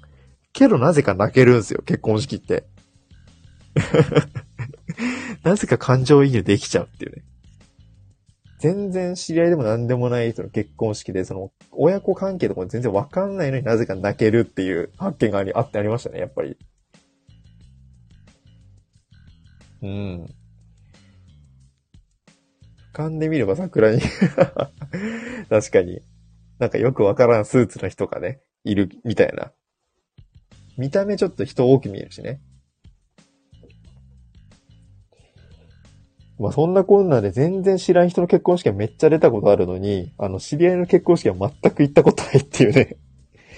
[0.52, 2.64] けどなぜか泣けるんすよ、結婚式って。
[5.42, 7.24] なぜか感情移入できちゃうっていうね。
[8.60, 16.56] 全然知り合いでも何でもない人の結婚式で、その、親子関係とかも全然わかんないのになぜか泣けるっていう発見があり、あってありましたね、やっぱり。
[19.82, 20.34] うん。
[22.94, 24.00] 俯瞰で見れば桜に
[25.50, 26.00] 確かに。
[26.60, 29.52] なんかよくわからんスーツの人がね、いるみたいな。
[30.78, 32.40] 見た目ちょっと人多く見えるしね。
[36.38, 42.96] まあそんなこんなで全然知らん人の結婚式はめっちゃ出たことあるのに、あの、知り合いの結婚式は全く行ったことないっていうね。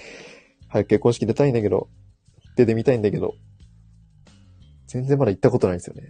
[0.69, 1.89] はい、結婚式出たいんだけど、
[2.57, 3.35] 出てみたいんだけど、
[4.87, 6.09] 全然まだ行ったことないんですよね。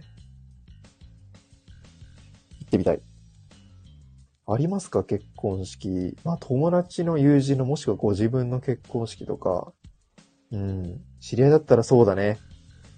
[2.59, 3.01] 行ってみたい。
[4.49, 5.03] ありますか？
[5.03, 6.15] 結婚式。
[6.23, 9.73] まあ友達の友人のもしくはご自分の結婚式とか。
[10.51, 11.01] うん。
[11.19, 12.39] 知り合いだったらそうだね。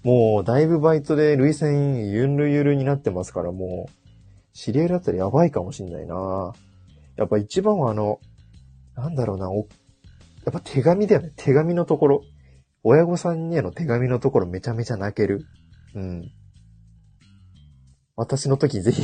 [0.04, 6.52] もう、だいぶバイトで累戦ゆんるゆるになってますから、もう、知り合いだったらやばいかもしんないな
[7.16, 8.20] やっぱ一番はあの、
[8.94, 11.32] なんだろうな、お、やっぱ手紙だよね。
[11.36, 12.22] 手紙のところ。
[12.82, 15.44] 親御さんへの手紙のところめちゃめちゃ泣ける。
[15.94, 16.30] うん。
[18.20, 19.02] 私の時ぜひ。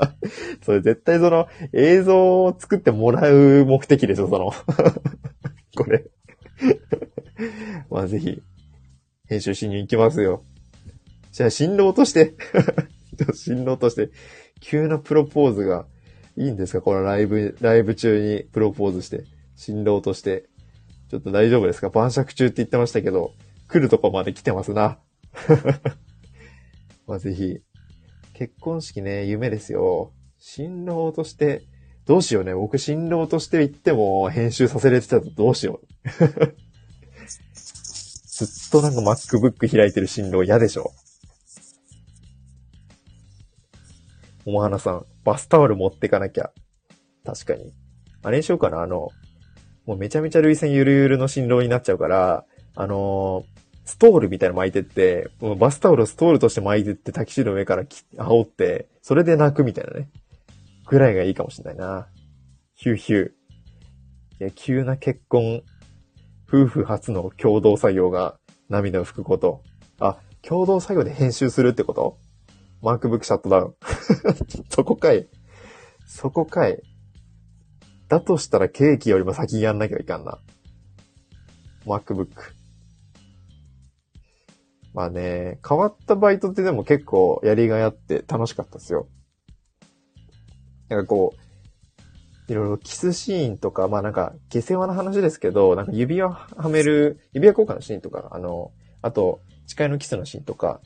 [0.64, 4.50] それ絶対その映像を作ってもらう目的でしょ、その。
[5.76, 6.06] これ。
[7.90, 8.42] まあぜひ、
[9.28, 10.42] 編集しに行きますよ。
[11.32, 12.34] じゃあ、新郎として。
[13.34, 14.10] 新郎として、
[14.60, 15.86] 急なプロポーズが
[16.38, 16.80] いいんですか？
[16.80, 20.48] このライブ、ライブ中にプロポーズして、新郎として。
[21.10, 21.90] ちょっと大丈夫ですか？
[21.90, 23.32] 晩酌中って言ってましたけど、
[23.68, 24.98] 来るとこまで来てますな。
[27.06, 27.60] まあ、ぜひ、
[28.36, 30.12] 結婚式ね、夢ですよ。
[30.38, 31.62] 新郎として、
[32.04, 32.54] どうしようね。
[32.54, 35.86] 僕、新郎として行っても、編集させれてたらどうしよう。
[37.56, 40.92] ずっとなんか MacBook 開いてる新郎嫌でしょ
[44.44, 46.52] おもはなさん、バスタオル持ってかなきゃ。
[47.24, 47.72] 確かに。
[48.22, 49.08] あれにしようかな、あの、
[49.86, 52.44] もうめちゃめちゃ類線ゆるゆるの新郎になっちゃうから、
[52.74, 53.55] あのー、
[53.86, 60.10] ストールみたいなの巻いてって、バスタオルをストールとして巻いてってタキシードの上から煽って、それで泣くみたいなね。
[60.86, 62.08] ぐらいがいいかもしれないな。
[62.74, 63.28] ヒューヒュー。
[63.28, 63.32] い
[64.40, 65.62] や、急な結婚
[66.48, 69.62] 夫婦初の共同作業が涙を拭くこと。
[70.00, 72.18] あ、共同作業で編集するってこと？
[72.82, 73.74] マークブックシャットダウン。
[74.68, 75.28] そこかい。
[76.06, 76.82] そこかい。
[78.08, 80.38] だとしたらケーキよりも先にやんなきゃいかんな。
[81.86, 82.55] MacBook。
[84.96, 89.06] まあね、変わったバイトってでも結構やりがいあって楽しかったですよ。
[90.88, 91.34] なんかこ
[92.48, 98.72] う、いろいろキスシーンとか、まあなんか、下世話な話ですけど、なんか指輪はめる、指輪交換のシーンとか、あの、
[99.02, 100.80] あと、誓いのキスのシーンとか、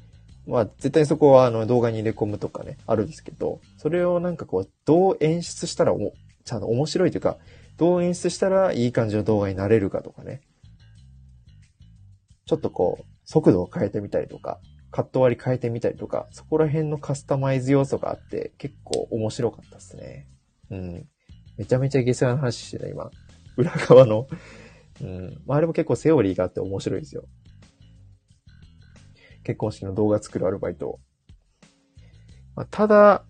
[0.44, 7.38] まあ絶対そこはあの動画に入れ込むとかね、あるんですけど、それをなんかこう、どう演出したらお、ちゃんと面白いというか、
[7.76, 10.40] どう演出したらいい感じの動画になれるかとかね。
[12.46, 14.58] ちょっとこう、速度を変えてみたりとか、
[14.90, 20.26] カット割り変えてみたりとか、そこら辺のカスタマイズ要素があって、結構面白かったですね。
[20.68, 21.08] うん。
[21.56, 23.08] めちゃめちゃ下世話な話してた、今。
[23.56, 24.26] 裏側の。
[25.00, 25.42] うん。
[25.46, 27.22] まあ、あれも結構セオリーがあって面白いですよ。
[29.44, 30.98] 結婚式の動画作るアルバイト。
[32.56, 33.24] まあ、ただ、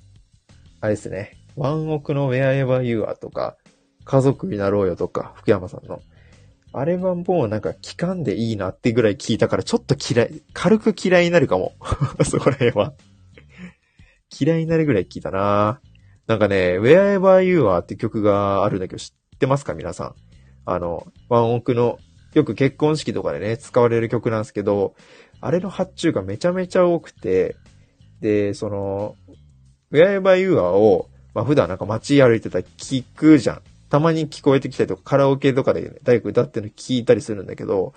[0.80, 1.36] あれですね。
[1.56, 3.58] ワンオクの Wherever You Are とか、
[4.06, 6.00] 家族になろうよとか、福山さんの。
[6.72, 11.72] あれはもうなんか期間でいいなってぐらい聞いたからちょっと嫌い、軽く嫌いになるかも。
[12.24, 12.94] そこら辺は。
[14.40, 15.80] 嫌いになるぐらい聞いたな
[16.28, 20.14] なんかね、Wherever You Are って曲があるんだけど、知ってますか皆さん？
[20.64, 21.98] あの、ワンオクの
[22.34, 24.94] よく結婚式とかでね、使われる曲なんですけど、
[25.40, 27.56] あれの発注がめちゃめちゃ多くて、
[28.20, 29.16] で、その、
[29.90, 33.62] Wherever You Are を、まあ普段なんか街歩いてたら聞くじゃん。
[33.90, 37.92] たまに聞こえてきたりとか、カラオケとかで、ね、誰か歌ってるの聞いたりするんだけど、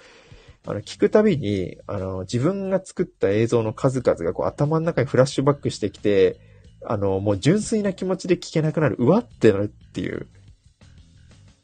[0.66, 6.40] あの、聞くたびに、あの、自分が作った映像の数々がこう頭の中にフラッシュバックしてきて、
[6.86, 8.96] あの、もう純粋な気持ちで聞けなくなる。
[8.98, 10.28] うわってなるっていう。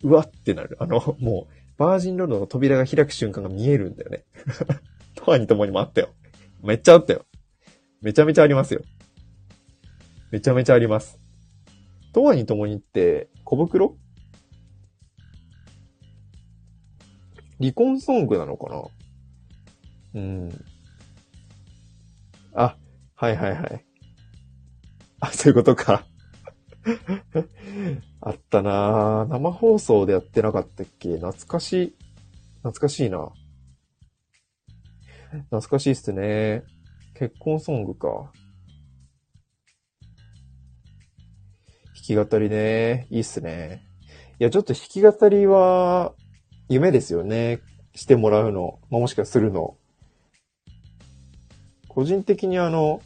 [0.03, 0.77] うわってなる。
[0.79, 4.25] あの、もう、バージンロードの扉が開く瞬間が見えるんだよね。
[5.15, 6.09] トアにともにもあったよ。
[6.61, 7.25] めっちゃあったよ。
[8.01, 8.81] めちゃめちゃありますよ。
[10.31, 11.19] めちゃめちゃあります。
[12.13, 13.97] トアにともにって、小袋
[17.59, 18.73] 離婚ソングなのか
[20.13, 20.21] な？
[20.21, 20.65] うん。
[22.53, 22.75] あ、
[23.15, 23.85] はいはいはい。
[25.19, 26.05] あ、そういうことか。
[28.21, 29.27] あったなぁ。
[29.27, 31.15] 生放送でやってなかったっけ？
[31.15, 31.95] 懐かしい。
[32.63, 33.29] 懐かしいな。
[35.31, 36.63] 懐かしいっすね。
[37.13, 38.31] 結婚ソングか。
[42.07, 43.07] 弾き語りね。
[43.11, 43.83] いいっすね。
[44.39, 46.15] いや、ちょっと弾き語りは、
[46.69, 47.61] 夢ですよね。
[47.95, 48.79] してもらうの。
[48.91, 49.75] まあ、もしかするの。
[51.87, 53.01] 個人的にあの、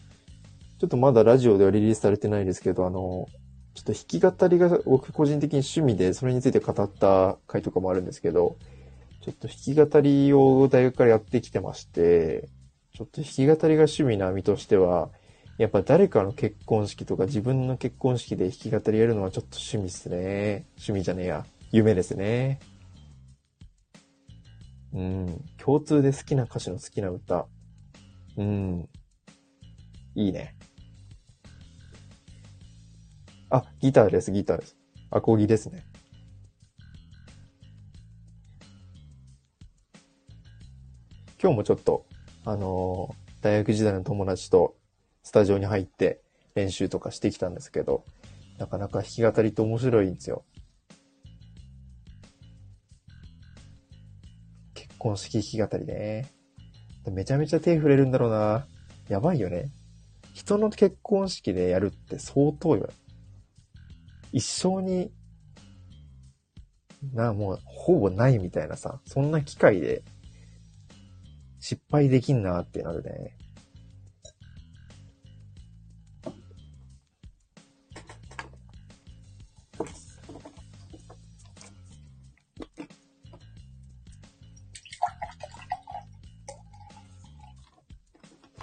[0.79, 3.27] ちょっとまだラジオではリリースされてないですけど、あの、
[3.73, 8.57] ちょっと弾き語りが僕個人的に趣味でそれについて語った回とかもあるんですけど、
[9.21, 12.49] ちょっと弾き語りを大学からやってきてまして、
[12.93, 15.09] ちょっと弾き語りが趣味な身としては、
[15.57, 20.65] やっぱ誰かの結婚式とか自分の結婚式で弾き語りやるのはちょっと趣味っすね。
[20.75, 21.45] 趣味じゃねえや。
[21.71, 22.59] 夢ですね。
[24.93, 25.45] うん。
[25.57, 27.47] 共通で好きな歌手の好きな歌。
[28.37, 28.89] うん。
[30.15, 30.55] いいね。
[33.49, 34.77] あ、ギターです、ギターです。
[35.11, 35.85] アコギですね。
[41.41, 42.05] 今日もちょっと、
[42.45, 44.75] あのー、大学時代の友達と
[45.23, 46.21] スタジオに入って
[46.55, 48.05] 練習とかしてきたんですけど、
[48.57, 50.45] なかなか弾き語りって面白いんですよ。
[55.03, 56.31] 結婚式弾き語りね。
[57.11, 58.65] めちゃめちゃ手触れるんだろうな。
[59.09, 59.69] やばいよね。
[60.33, 62.89] 人の結婚式でやるって相当よ。
[64.31, 65.11] 一生に、
[67.13, 70.03] な、もう、ほぼないみたいなさ、そんな機会で
[71.59, 73.35] 失敗できんなってなるね。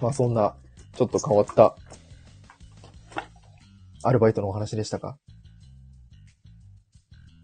[0.01, 0.55] まあそんな、
[0.96, 1.76] ちょっと変わった
[4.03, 5.18] アルバイトのお話でしたか？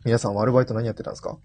[0.04, 1.36] 皆さんはアルバイト何やってたんですか？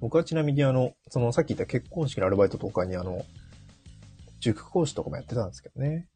[0.00, 3.24] 僕はちなみにあの、そのさっき言った結婚式のアルバイトとかにあの、
[4.40, 6.08] 塾講師とかもやってたんですけどね。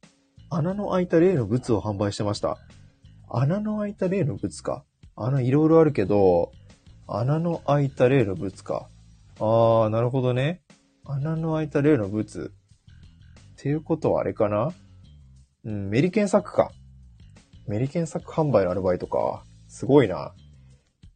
[0.51, 2.59] 穴の開いた例の物を販売してました。
[3.29, 4.85] 穴の開いた例の物か。
[5.17, 6.53] あの、いろいろあるけど、
[7.09, 8.89] 穴の開いた例の物か。
[9.39, 10.63] あー、なるほどね。
[11.05, 12.47] 穴の開いた例の物。
[12.47, 12.51] っ
[13.57, 14.73] ていうことはあれかな？
[15.65, 16.71] うん、メリケンサックか。
[17.67, 19.43] メリケンサック販売のアルバイトか。
[19.67, 20.35] すごいな。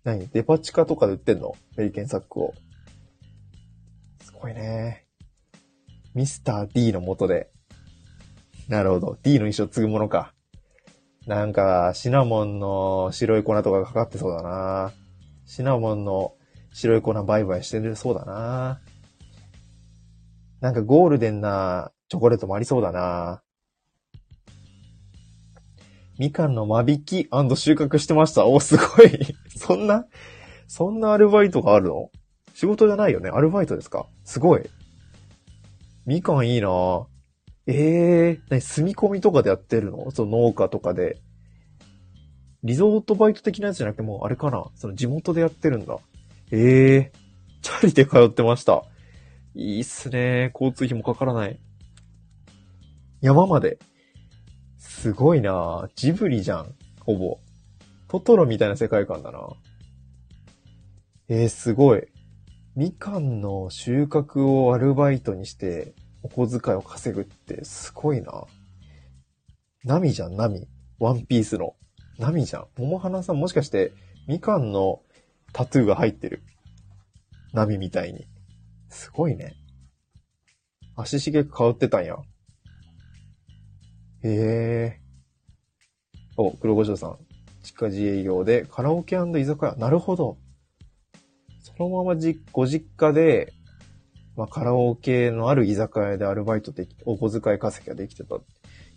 [0.03, 0.29] 何？
[0.29, 1.55] デパ地下とかで売ってんの？
[1.77, 2.55] メリケンサックを。
[4.25, 5.07] すごいね。
[6.15, 7.51] ミスター D の元で。
[8.69, 9.19] なるほど。
[9.23, 10.33] D の衣装継ぐものか。
[11.27, 14.93] なんか、シナモンの白い粉とかかかってそうだな。
[15.47, 16.35] シナモンの
[16.73, 18.81] 白い粉売買してるそうだな。
[20.61, 23.43] なんかゴールデンなチョコレートもありそうだな。
[26.19, 27.29] みかんの間引き収
[27.75, 28.47] 穫してました。
[28.47, 29.37] お、すごい。
[29.57, 30.05] そんな、
[30.69, 32.11] そんなアルバイトがあるの？
[32.55, 33.31] 仕事じゃないよね？
[33.31, 34.07] アルバイトですか？
[34.25, 34.69] すごい。
[36.07, 37.07] みかんいいな
[37.73, 40.11] ええー、何、住み込みとかでやってるの？
[40.11, 41.21] その農家とかで。
[42.65, 44.65] リゾートバイト的なやつじゃなくてもう、あれかな？
[44.75, 45.97] その地元でやってるんだ。
[46.51, 48.83] ええー、チャリで通ってました。
[49.55, 50.51] いいっすね。
[50.53, 51.61] 交通費もかからない。
[53.21, 53.79] 山まで。
[54.79, 56.75] すごいなジブリじゃん。
[57.01, 57.39] ほぼ。
[58.09, 59.49] トトロみたいな世界観だな。
[61.29, 62.09] えー、すごい。
[62.75, 68.45] みかんの収穫をアルバイトにして、お小遣いを稼ぐってすごいな。
[69.85, 70.69] ナミじゃん、ナミ。
[70.99, 71.75] ワンピースの。
[72.19, 72.67] ナミじゃん。
[72.77, 73.93] 桃花さんもしかして、
[74.29, 75.01] みかんの
[75.53, 76.43] タトゥーが入ってる？
[77.53, 78.27] ナミみたいに。
[78.91, 79.55] すごいね。
[80.97, 82.19] 足しげく香ってたんや。
[84.23, 85.01] へえ。
[86.37, 87.19] お、黒五条さん。
[87.63, 89.75] 近自営業でカラオケ居酒屋。
[89.77, 90.37] なるほど。
[91.63, 93.55] そのままじ、ご実家で、
[94.41, 98.37] まあ、カラオケのある居酒屋でアルバイトでき、お小遣い稼ぎができてた。
[98.37, 98.41] い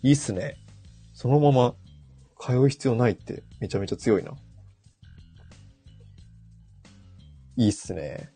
[0.08, 0.56] いっすね。
[1.12, 1.74] そのまま
[2.40, 4.32] 通う必要ないってめちゃめちゃ強いな。
[7.56, 8.30] いいっすね。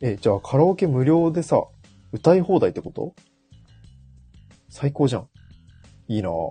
[0.00, 1.60] え、じゃあカラオケ無料でさ、
[2.12, 3.16] 歌い放題ってこと？
[4.68, 5.28] 最高じゃん。
[6.06, 6.50] いいなぁ。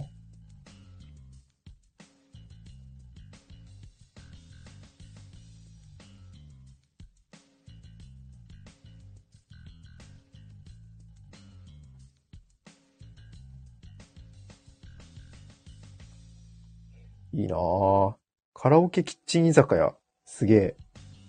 [17.39, 18.15] いいなぁ。
[18.53, 19.95] カラオケキッチン居酒屋。
[20.25, 20.77] すげえ。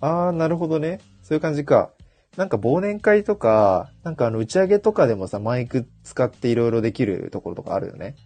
[0.01, 1.01] あー、なるほどね。
[1.23, 1.93] そういう感じか。
[2.37, 8.17] なんか忘年会とか、なんかあの打ち上げとかでもさ、マイク使っていろいろできるところとかあるよね。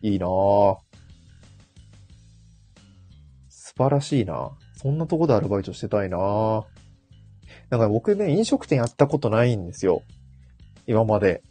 [0.00, 0.76] いいなぁ。
[3.50, 4.52] 素晴らしいな。
[4.76, 6.18] そんなとこでアルバイトしてたいな
[7.68, 10.02] なんか僕ね、飲食店やったことないんですよ。
[10.86, 11.42] 今まで。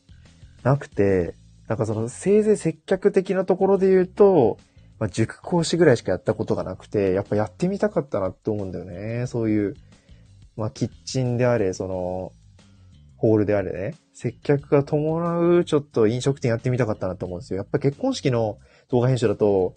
[0.63, 1.35] なくて、
[1.67, 4.57] なんかその、せいぜい接客的なところで言うと、
[4.99, 9.27] まあ、塾講師ぐらいしかやったことがなくて、やっぱやってみたかったなって思うんだよね。
[9.27, 9.75] そういう、
[10.57, 12.33] まあ、キッチンであれ、その、
[13.15, 17.57] ホールであれね、接客が伴う、ちょっと飲食店やってみたかったなと思うんですよ。
[17.57, 19.73] やっぱ結婚式の動画編集だと、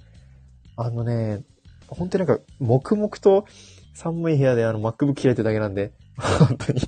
[0.77, 1.45] あのね、
[1.89, 3.47] 本当になんか、黙々と
[3.95, 6.81] 寒い部屋であの MacBook 開いてるだけなんで、本当に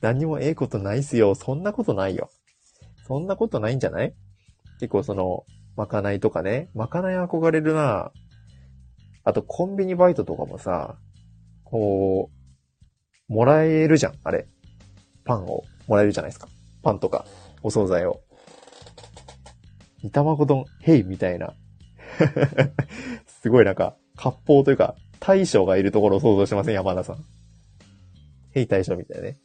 [0.00, 1.34] 何もええことないっすよ。
[1.34, 2.30] そんなことないよ。
[3.06, 4.14] そんなことないんじゃない？
[4.80, 5.44] 結構その、
[5.76, 6.70] まかないとかね。
[6.74, 8.12] まかない憧れるな
[9.24, 10.98] あと、コンビニバイトとかもさ、
[11.64, 12.30] こ
[13.28, 14.46] う、もらえるじゃん、あれ。
[15.24, 16.48] パンをもらえるじゃないですか。
[16.82, 17.24] パンとか、
[17.62, 18.20] お惣菜を。
[20.02, 21.54] 煮卵丼、ヘイみたいな。
[23.26, 26.74] すごいなんか、割烹というか、大将がいるところを想像してません？
[26.74, 27.24] 山田さん。
[28.50, 29.38] ヘイ大将みたいなね。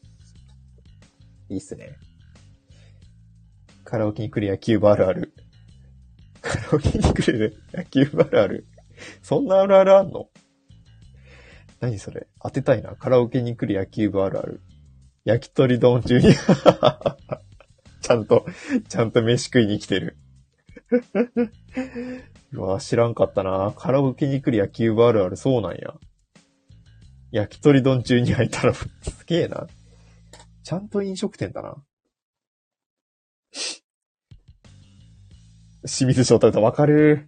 [1.47, 1.95] いいっすね。
[3.85, 5.33] カラオケに来る野球部あるある。
[6.41, 8.67] カラオケに来る野球部あるある。
[9.21, 10.29] そんなあるあるあんの？
[11.79, 12.27] 何それ？
[12.41, 12.95] 当てたいな。
[12.95, 14.61] カラオケに来る野球部あるある。
[15.25, 16.33] 焼き鳥丼中に
[18.01, 18.45] ちゃんと、
[18.87, 20.17] ちゃんと飯食いに来てる
[22.53, 23.73] うわ、知らんかったな。
[23.77, 25.93] カラオケに来る野球部あるある、そうなんや。
[27.31, 28.89] 焼き鳥丼中に入ったら、す
[29.27, 29.67] げえな。
[30.63, 31.75] ちゃんと飲食店だな。
[35.85, 37.27] 清水翔太歌わかる？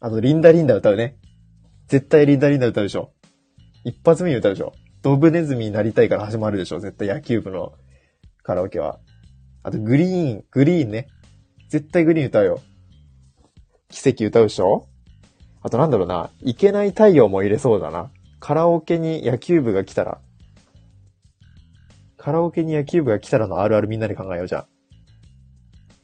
[0.00, 1.16] あと、リンダリンダ歌うね。
[1.88, 3.12] 絶対リンダリンダ歌うでしょ。
[3.84, 4.72] 一発目に歌うでしょ。
[5.02, 6.78] ドブネズミになりたいから始まるでしょ。
[6.78, 7.72] 絶対野球部の
[8.42, 9.00] カラオケは。
[9.64, 11.08] あと、グリーン、グリーンね。
[11.68, 12.60] 絶対グリーン歌うよ。
[13.88, 14.86] 奇跡歌うでしょ
[15.62, 16.30] あとなんだろうな。
[16.42, 18.12] いけない太陽も入れそうだな。
[18.38, 20.20] カラオケに野球部が来たら。
[22.16, 24.66] カラオケに野球部が来たらのあるあるみんなで考えようじゃん。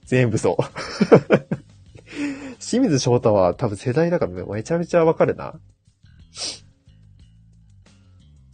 [0.04, 0.62] 全部そう。
[2.60, 5.60] 清水翔太は多分世代だからめちゃめちゃわかるな。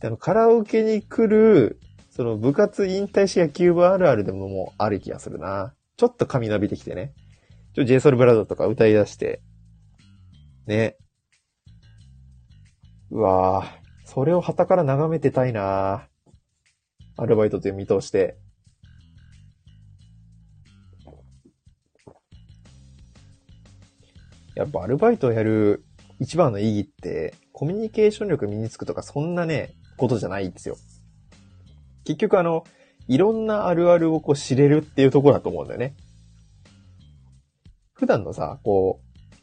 [0.01, 1.79] であの、カラオケに来る、
[2.11, 5.75] その部活引退し野球部あるあるでももうある気がするな。
[5.97, 7.13] ちょっと髪伸びてきてね。
[7.75, 9.43] ちょ、JSOUL ブラザーとか歌い出して。
[10.67, 10.97] ね。
[13.11, 13.81] うわぁ。
[14.05, 16.09] それを旗から眺めてたいな
[17.17, 18.39] アルバイトという見通して。
[24.61, 25.85] やっぱアルバイトをやる
[26.19, 30.77] 一番の意義って、コミュニケーション力身につくとかそんなね、ことじゃないんですよ。
[32.05, 32.65] 結局あの、
[33.09, 35.95] いろんなあるあるをこう知れるっていうところだと思うんだよね。
[37.95, 39.39] 普段のさ、こう、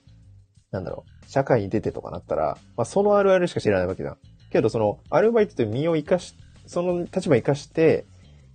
[0.72, 4.18] なんだろう、社会に出てとかなったら、まあそのあるあるしか知らないわけだ。
[4.51, 6.36] けどその、アルバイトという身を生かし、
[6.68, 8.05] その立場生かして、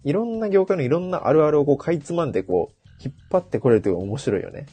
[0.04, 4.66] いろんな業界のいろんなあるあるをこう、かいつまんでこう、引っ張ってこれるというのが面白いよね。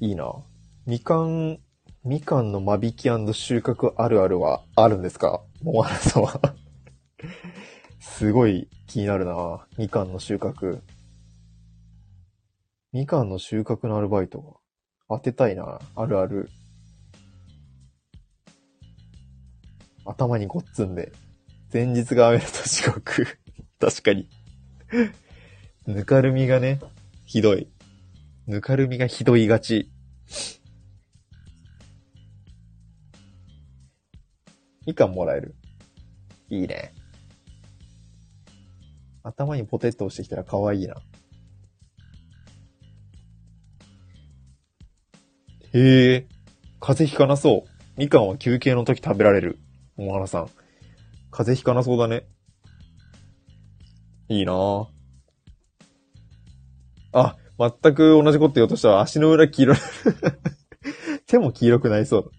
[0.00, 0.32] いいな。
[0.86, 1.58] みかん、
[2.04, 3.02] みかんの間引き
[3.34, 5.42] 収穫あるあるはあるんですか？
[5.62, 6.40] モアナさんは
[8.00, 9.66] すごい気になるな。
[9.76, 10.80] みかんの収穫。
[12.92, 14.60] みかんの収穫のアルバイト
[15.08, 15.78] 当てたいな。
[15.94, 16.48] あるある。
[20.06, 21.12] 頭にごっつんで。
[21.72, 23.26] 前日が雨だと地獄。
[23.78, 24.28] 確かに。
[25.86, 26.80] ぬかるみがね、
[27.26, 27.68] ひどい。
[28.50, 29.92] ぬかるみがひどいがち。
[34.84, 35.54] みかんもらえる。
[36.48, 36.92] いいね。
[39.22, 40.96] 頭にポテッと押してきたら可愛いな。
[45.72, 46.26] へえ、
[46.80, 47.70] 風邪ひかなそう。
[47.96, 49.60] みかんは休憩の時食べられる。
[49.96, 50.46] 桃原さん。
[51.30, 52.26] 風邪ひかなそうだね。
[54.28, 54.88] いいなぁ。
[57.12, 59.74] あ、全く同じこと言おうとしたら足の裏黄色。
[61.28, 62.30] 手も黄色くなりそう。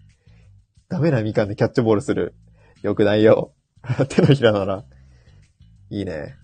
[0.88, 2.34] ダメなみかんでキャッチボールする。
[2.82, 3.54] よくないよ。
[4.08, 4.84] 手のひらなら。
[5.90, 6.34] いいね。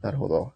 [0.00, 0.52] なるほど。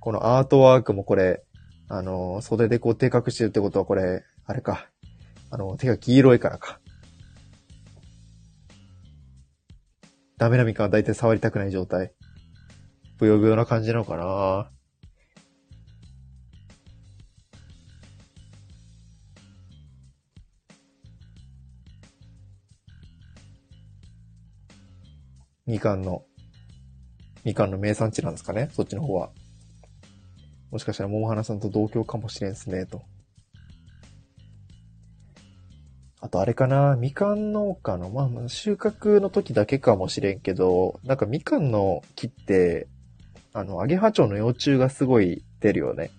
[0.00, 1.42] このアートワークもこれ、
[1.88, 4.90] あの、袖でこう手隠してるってことはこれ、あれか。
[5.50, 6.78] あの、手が黄色いからか。
[10.36, 12.12] ダメなみかんは大体触りたくない状態。
[13.16, 14.70] ぶよぶよな感じなのかな
[25.66, 26.22] みかんの、
[27.44, 28.70] みかんの名産地なんですかね？
[28.72, 29.30] そっちの方は。
[30.70, 33.02] もしかしたら桃花さんと同居かもしれんすね、と。
[36.20, 42.88] あとあれかな、みかん農家の、ままあ収穫の時だけかもしれんけど、なんかみかんの木って、
[43.52, 46.10] あの、アゲハチョウの幼虫がすごい出るよね。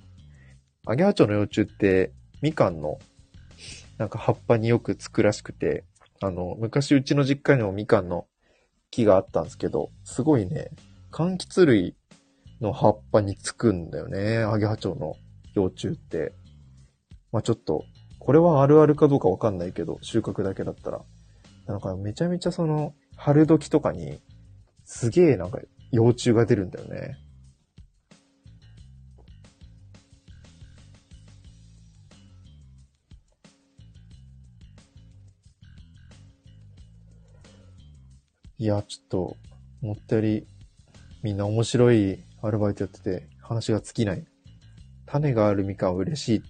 [0.85, 2.99] アゲハチョウの幼虫って、みかんの、
[3.97, 5.85] なんか葉っぱによくつくらしくて、
[6.21, 8.27] あの、昔うちの実家にもみかんの
[8.91, 10.69] 木があったんですけど、すごいね、
[11.11, 11.95] 柑橘類
[12.61, 14.39] の葉っぱにつくんだよね。
[14.39, 15.15] アゲハチョウの
[15.53, 16.33] 幼虫って。
[17.31, 17.83] まあちょっと、
[18.19, 21.01] これはあるあるかどうかわかんないけど、収穫だけだったら。
[21.65, 24.21] なんかめちゃめちゃその、春時とかに、
[24.85, 25.59] すげえなんか
[25.91, 27.17] 幼虫が出るんだよね。
[38.59, 39.37] いや、ちょっと、
[39.83, 40.47] 思ったより、
[41.21, 44.25] みんな面白いアルバイトやってて、話が尽きない。
[45.05, 46.43] 種があるみかん嬉しい。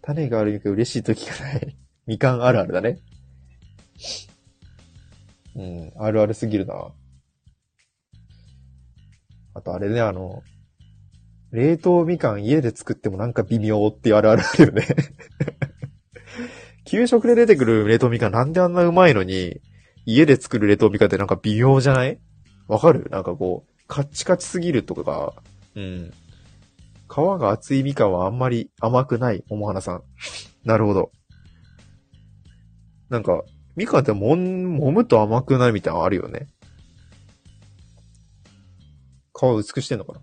[0.00, 1.76] 種があるみかん嬉しい時がない。
[2.06, 3.00] みかんあるあるだね。
[5.56, 6.92] うん、あるあるすぎるな。
[9.54, 10.44] あとあれね、あの、
[11.50, 14.86] 冷凍みかん家で作ってもなんか微妙ってあるあるあるよね
[16.84, 19.60] 給食で出てくる冷凍みかんなんであんなうまいのに、
[20.10, 22.18] 家で作る冷凍みかんってなんか微妙じゃない？
[22.66, 23.08] わかる？
[23.10, 25.34] なんかこう、カッチカチすぎるとか、
[25.74, 26.10] うん。
[27.10, 30.02] 皮が厚いみかんはあんまり甘くない、桃花さん。
[30.64, 31.12] なるほど。
[33.10, 33.42] なんか、
[33.76, 36.46] みかんってもん、揉むと甘くないみたいなのあるよね。
[39.38, 40.20] 皮薄くしてんのかな？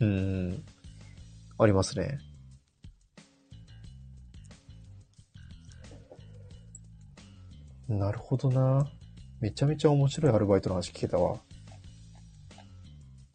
[0.00, 0.64] うーん。
[1.58, 2.16] ありますね。
[7.90, 8.86] なるほどな。
[9.40, 11.40] めちゃめちゃ面白いアルバイトの話聞けたわ。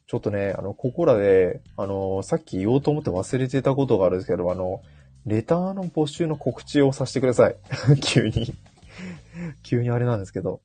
[0.08, 4.82] ちょっとね、あの、ここらで、あの、さっき言おうと思って忘れてたことがあるんですけど、あの、
[5.26, 7.58] レターの募集の告知をさせてください。
[8.02, 8.54] 急に
[9.64, 10.62] 急にあれなんですけど。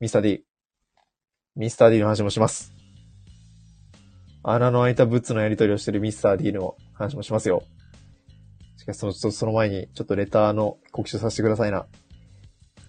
[0.00, 0.44] ミスター D。
[1.56, 2.72] ミスター D の話もします。
[4.42, 7.64] 穴の開いたブッツのやり取りをしてるミスター D の話もしますよ。
[8.78, 11.86] しかしその、その前に、ちょっとレターの告知をさせてくださいな。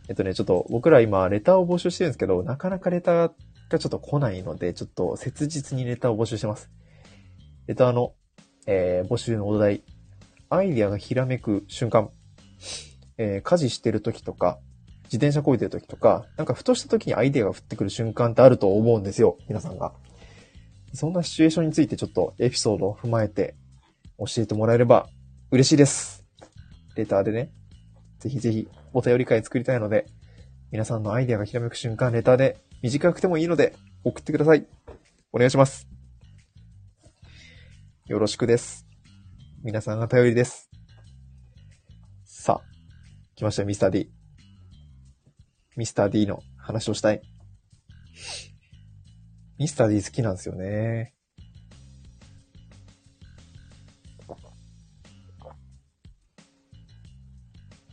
[0.07, 3.31] えっとね、ちょっと僕ら今レターを募集してるんですけど、なかなかレター
[3.69, 6.69] がちょっと来ないので、ちょっと切実にレターを募集してます。
[7.67, 8.13] レターの、
[8.67, 9.83] えー、募集のお題、
[10.49, 12.09] アイディアがひらめく瞬間、
[13.17, 14.59] えー、家事してる時とか、
[15.05, 19.93] 自転車こいでる時とか、なんかふとした時にアイディアが降ってくる瞬間ってあると思うんですよ、皆さんが。
[20.93, 23.55] そんなシチュエーションについてちょっとエピソードを踏まえて
[24.17, 25.09] 教えてもらえれば
[25.51, 26.25] 嬉しいです。
[26.95, 27.51] レターでね。
[28.19, 28.67] ぜひぜひ
[28.97, 30.05] お便り会作りたいので、
[30.71, 33.75] 皆さんのアイデアがひらめく瞬間、レターで短くてもいいので
[34.05, 34.65] 送ってください。
[35.33, 35.85] お願いします。
[38.05, 38.87] よろしくです。
[39.63, 40.69] 皆さんが頼りです。
[42.23, 44.11] さあ、来ました、ミスター D。
[45.75, 47.21] ミスター D の話をしたい。
[49.59, 51.14] ミスター D 好きなんですよね。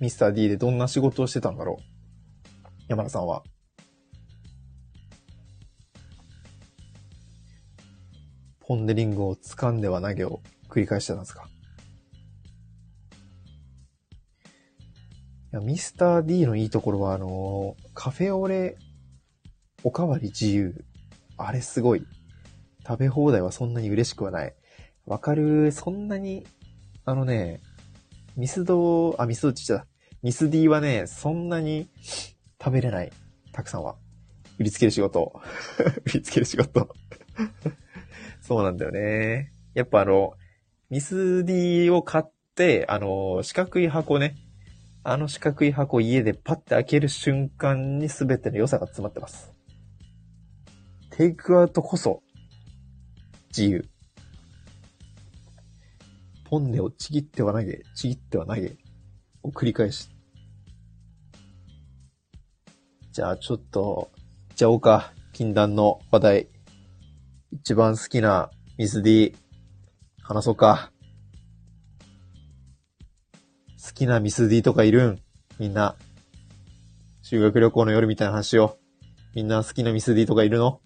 [0.02, 1.82] ミスター D でどんな仕事をしてたんだろう？
[2.88, 3.44] 山田さんは。
[8.58, 11.48] ポンデリングを掴んでは投げを繰り返してたんですか？
[15.52, 18.76] いやミスター D のいいところは、あの、カフェオレ、
[19.84, 20.84] おかわり自由。
[21.36, 22.04] あれすごい。
[22.84, 24.52] 食べ放題はそんなに嬉しくはない。
[25.06, 26.44] わかるそんなに、
[27.04, 27.60] あのね、
[28.36, 29.86] ミスド、あ、ミスドって言っちゃっ。
[30.22, 31.88] ミス D はね、そんなに
[32.62, 33.12] 食べれない。
[33.50, 33.96] たくさんは。
[34.60, 35.40] 売りつける仕事。
[36.06, 36.94] 売りつける仕事。
[38.40, 39.50] そうなんだよね。
[39.74, 40.34] やっぱあの、
[40.90, 44.36] ミス D を買って、あの、四角い箱ね。
[45.02, 49.52] あの四角い箱家でパッて開ける瞬間に全ての良さが詰まってます。
[51.10, 52.22] テイクアウトこそ、
[53.48, 53.88] 自由。
[56.44, 58.76] ポンネをちぎっては投げ、ちぎっては投げ、
[59.42, 60.11] を繰り返し。
[63.12, 64.10] じゃあちょっと、
[64.48, 65.12] いっちゃおうか。
[65.34, 66.48] 禁断の話題。
[67.52, 69.36] 一番好きなミス D、
[70.22, 70.90] 話そうか。
[73.84, 75.20] 好きなミス D とかいるん？
[75.58, 75.94] みんな。
[77.20, 78.78] 修学旅行の夜みたいな話を。
[79.34, 80.80] みんな好きなミス D とかいるの？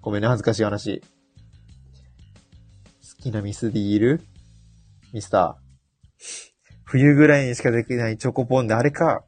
[0.00, 1.00] ごめんね、恥ずかしい話。
[1.00, 1.06] 好
[3.20, 4.22] きなミス D いる？
[5.12, 6.54] ミスター。
[6.84, 9.24] 冬ぐらいにしかできないチョコポンで、あれか。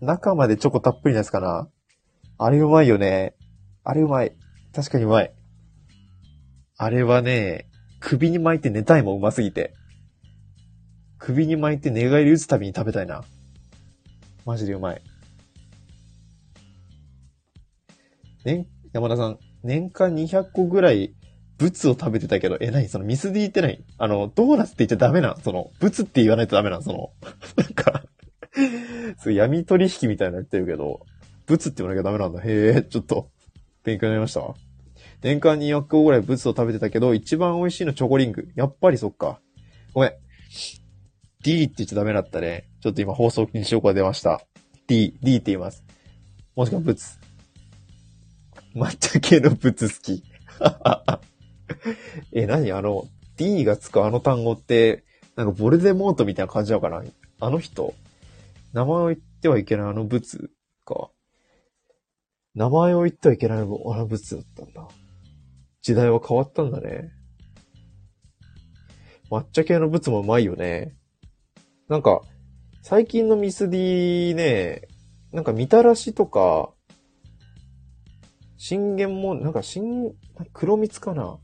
[0.00, 1.68] 中までチョコたっぷりなやつかな？
[2.38, 3.34] あれうまいよね。
[3.84, 4.36] あれうまい。
[4.74, 5.32] 確かにうまい。
[6.76, 7.68] あれはね、
[8.00, 9.74] 首に巻いて寝たいもんうますぎて。
[11.18, 13.22] 首に巻いて寝返り打つたびに食べたいな。
[14.44, 15.02] マジでうまい。
[18.44, 21.14] 年、山田さん、年間200個ぐらい、
[21.56, 22.88] ブツを食べてたけど、え、何？
[22.88, 23.82] そのミス D って何？
[23.96, 26.82] あの、ドーナツって言っちゃダメなその、ブツって言わないとダメなん？
[26.82, 27.12] その、
[27.56, 28.02] なんか、
[29.18, 31.00] そう闇取引みたいなの言ってるけど、
[31.46, 32.40] ブツって言わなきゃダメなんだ。
[32.40, 33.30] へえ、ちょっと、
[33.82, 34.54] 勉強になりました。
[35.22, 38.48] 年間200個ぐらいブツを食べてたけど、一番美味しいのチョコリング。
[38.54, 39.40] やっぱりそっか。
[39.92, 40.12] ごめん。
[41.42, 42.68] D って言っちゃダメだったね。
[42.80, 44.40] ちょっと今放送禁止用語が出ました。
[44.86, 45.84] D、D って言います。
[46.56, 47.18] もしくはブツ。
[48.74, 50.22] 抹茶系のブツ好き。
[52.32, 55.04] え、何あの、D がつくあの単語って、
[55.36, 57.02] なんかボルデモートみたいな感じなのかな？
[57.40, 57.94] あの人
[58.74, 60.50] 名前を言ってはいけないあのブツ
[60.84, 61.10] か。
[62.56, 64.88] 名前を言ってはいけないあのブツだったんだ。
[65.80, 67.12] 時代は変わったんだね。
[69.30, 70.96] 抹茶系のブツもうまいよね。
[71.88, 72.22] なんか、
[72.82, 74.82] 最近のミス D ね、
[75.32, 76.72] なんかみたらしとか、
[78.56, 80.14] 信玄も、なんか新、
[80.52, 81.38] 黒蜜かな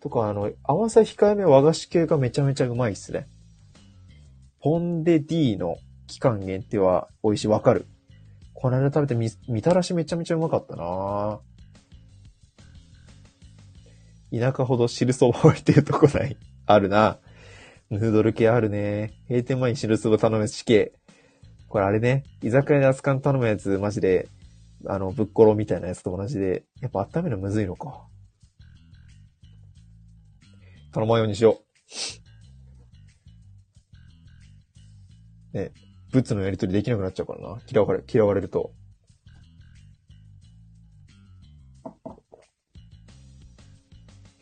[0.00, 3.28] とか、あの、甘さ控えめ和菓子系がめちゃめちゃうまいっすね。
[4.60, 5.76] ポンデ D の
[6.06, 7.86] 期間限定は美味しい、わかる。
[8.54, 11.40] この間食べてみ、みたらしめちゃめちゃうまかったな
[14.32, 16.36] 田舎ほど汁そば置いてるとこない？
[16.66, 17.18] あるな。
[17.90, 19.12] ヌードル系あるね。
[19.28, 20.92] 閉店前に汁そば頼むやつ死刑。
[21.68, 24.28] これあれね、居酒屋で熱燗頼むやつ、マジで、
[24.86, 28.06] あの、ぶっころみたいなやつと同じで、やっぱ温めるのむずいのか。
[30.92, 31.60] 頼まんようにしよ
[35.52, 35.56] う。
[35.56, 35.72] ね、
[36.12, 37.60] ブツのやりとりできなくなっちゃうからな。
[37.70, 38.72] 嫌われ、嫌われると。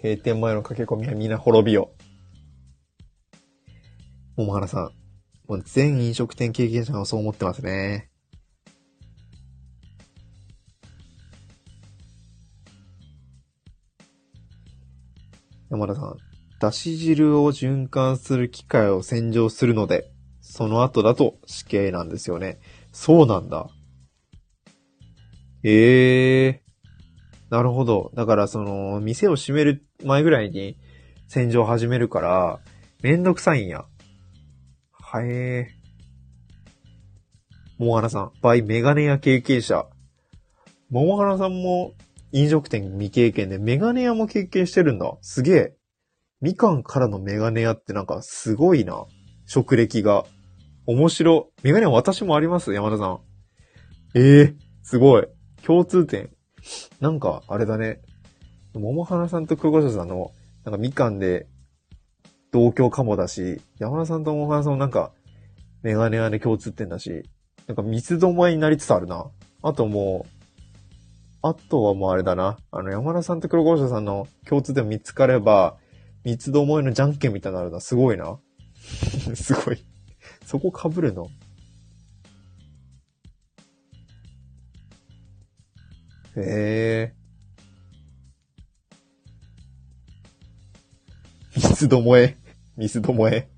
[0.03, 1.93] 閉店前の駆け込みは皆滅びよ。
[4.37, 4.91] 桃原さん。
[5.49, 8.11] もう全飲食店経験者がそう思ってますね。
[15.71, 16.17] 山田さん。
[16.61, 20.14] だし汁を循環する機械を洗浄するので、
[20.57, 22.61] その後だと死刑なんですよね。
[22.92, 23.66] そうなんだ。
[25.64, 27.52] ええー。
[27.52, 28.12] なるほど。
[28.14, 30.76] だからその、店を閉める前ぐらいに
[31.26, 32.61] 洗浄始めるから、
[33.02, 33.84] めんどくさいんや。
[34.92, 35.74] はえー。
[37.78, 39.88] 桃花さん、バイメガネ屋経験者。
[40.88, 41.94] 桃花さんも
[42.30, 45.16] 飲食店未経験でメガネ屋も経験してるんだ。
[45.20, 45.74] すげえ。
[46.40, 49.05] みかんからのメガネ屋ってなんかすごいな。
[49.46, 50.24] 職歴が。
[50.87, 51.51] 面白。
[51.62, 53.20] メガネ屋私もあります山田さん。
[54.14, 55.26] ええー、すごい。
[55.64, 56.30] 共通点。
[57.01, 58.01] なんか、あれだね。
[58.74, 60.32] 桃花さんと久保田さんの、
[60.64, 61.47] なんかみかんで
[62.53, 65.12] 同居かもだし、山田さんと桃花さんもなんか、
[65.82, 67.28] メガネ屋で共通点だし、
[67.66, 69.26] なんか三つどもえになりつつあるな。
[69.62, 70.45] あともう、
[71.43, 72.59] あとはもうあれだな。
[72.70, 75.76] あの、山田さんと黒越さんの共通点見つかれば、
[76.24, 77.80] 三つどもえのじゃんけんみたいになるな。
[77.80, 78.39] すごいな。
[79.35, 79.85] すごい。
[80.45, 81.26] そこ被るの？
[86.36, 87.14] へえ。
[91.57, 92.36] 三つどもえ。
[92.76, 93.49] 三つどもえ。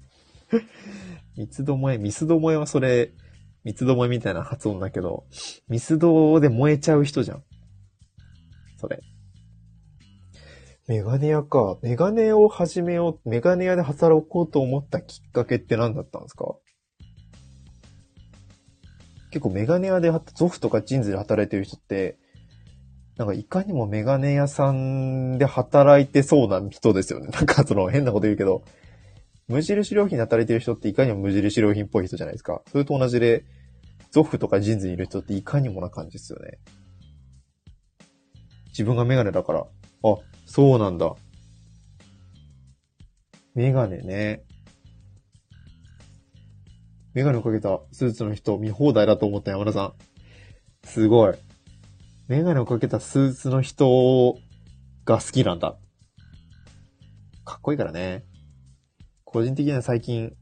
[1.37, 1.99] 三つどもえ。
[1.99, 3.13] 三つどもえはそれ、
[3.65, 5.27] 三つどもえみたいな発音だけど、
[5.69, 7.45] 三つどで燃えちゃう人じゃん。
[8.77, 9.01] それ。
[10.87, 11.79] メガネ屋か。
[11.83, 16.57] メガネを始めよう、メガネ屋で働こうと思ったきっかけって何だったんですか？
[19.37, 22.17] 結構メガネ屋で、ゾフとかジンズで働いてる人って、
[23.19, 27.29] なんかいかにもメガネ屋さんで働いてそうな人ですよね。
[27.29, 28.65] なんかその変なこと言うけど、
[29.47, 32.63] 無印良品で働いてる人っていかにも無印良品っぽい人じゃないですか。
[32.73, 33.45] それと同じで、
[34.11, 36.57] ゾフとかジンズにいる人っていかにもな感じですよね。
[38.69, 39.61] 自分がメガネだから。
[39.61, 39.67] あ、
[40.47, 41.15] そうなんだ。
[43.55, 44.46] メガネね。
[47.17, 49.95] メガネをかけたスーツの人見放題だと思った山田さん。
[50.87, 51.35] すごい。
[52.29, 54.37] メガネをかけたスーツの人
[55.07, 55.79] が好きなんだ。
[57.47, 58.27] かっこいいからね。
[59.25, 60.35] 個人的には最近、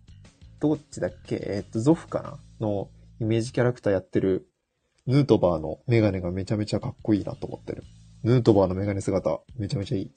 [0.58, 1.36] どっちだっけ？
[1.36, 2.38] えっと、ゾフかな？
[2.58, 4.48] のイメージキャラクターやってる
[5.06, 7.84] ヌートバーのメガネがめちゃめちゃかっこいいなと思ってる。
[8.24, 10.12] ヌートバーのメガネ姿、めちゃめちゃいい。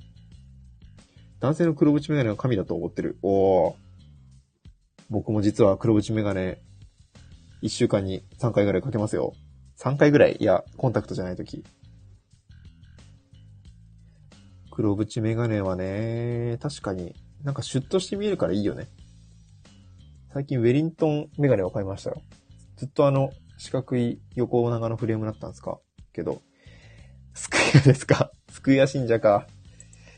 [1.40, 3.20] 男性の黒縁メガネは神だと思ってる。
[3.22, 3.74] おー。
[5.10, 6.62] 僕も実は黒縁メガネ、
[7.64, 9.34] 1週間に3回ぐらいかけますよ。
[9.80, 10.38] 3回ぐらい？
[10.40, 11.64] いや、コンタクトじゃないとき。
[14.72, 18.88] 黒縁メガネはね、確かになんかシュッとして見えるからいいよね。
[20.34, 22.22] 最近ウェリントンメガネを買いましたよ。
[22.76, 25.80] ずっとあの、四角い横長のフレームだったんですか？
[26.14, 26.42] けど、
[27.34, 28.32] スクエアですか？
[28.52, 29.48] スクエア信者か。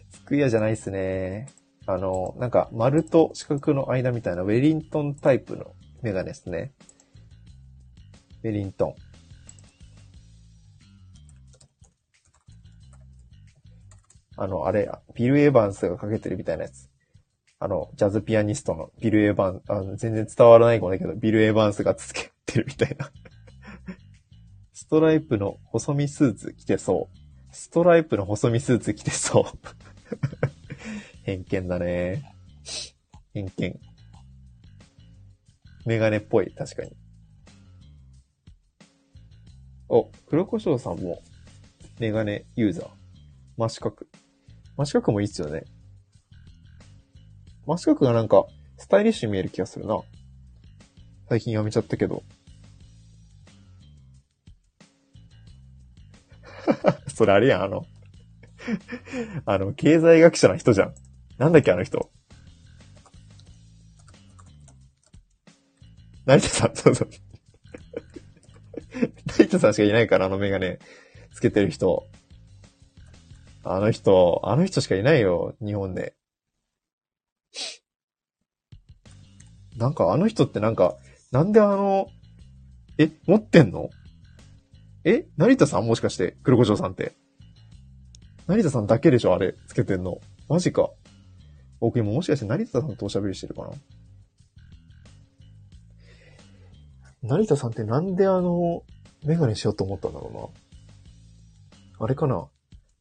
[0.10, 1.48] スクエアじゃないっすね。
[1.90, 5.74] あの、なんか丸と四角の間みたいなウェリントンタイプの
[6.04, 6.72] メガネですね。
[8.44, 8.96] ウェリントン。
[14.38, 16.92] あの、あれ、ビル・エヴァンスがかけてるみたいなやつ。
[17.58, 23.10] あの、ジャズピアニストのビル・エヴァン、あの全然伝わらないかもだけど、ビル・エヴァンスがつけてるみたいな。
[24.74, 27.18] ストライプの細身スーツ着てそう。
[27.52, 30.59] ストライプの細身スーツ着てそう。
[31.30, 32.24] 偏見だね。
[33.36, 33.80] 偏見。
[35.86, 36.92] メガネっぽい、確かに。
[39.90, 41.22] お、黒胡椒さんも、
[42.00, 42.88] メガネユーザー。
[43.58, 43.96] 真四角。
[44.76, 45.66] 真四角もいいっすよね。
[47.68, 50.00] 真四角がなんか、スタイリッシュに見える気がするな。
[51.28, 52.24] 最近やめちゃったけど。
[57.14, 57.86] それあれやん、あの
[59.46, 60.96] あの、経済学者の人じゃん。
[61.40, 62.12] なんだっけ、あの人。
[66.26, 67.10] 成田さん、そうそう。
[69.26, 70.80] 成田さんしかいないから、あのメガネ
[71.34, 72.06] つけてる人。
[73.64, 76.14] あの人、あの人しかいないよ、日本で。
[79.78, 80.98] なんかあの人ってなんか、
[81.32, 82.10] なんであの、
[82.98, 83.90] え、持ってんの？
[85.06, 85.26] え？
[85.38, 85.88] 成田さん？
[85.88, 87.14] もしかして、黒胡椒さんって。
[88.48, 90.20] 成田さんだけでしょあれ、つけてんの。
[90.50, 90.90] マジか。
[91.80, 93.70] 僕今もしかして成田さんとおしゃべりしてるかな？
[97.22, 98.84] 成田さんってなんであの、
[99.24, 100.54] メガネしようと思ったんだろ
[102.00, 102.06] うな。
[102.06, 102.48] あれかな？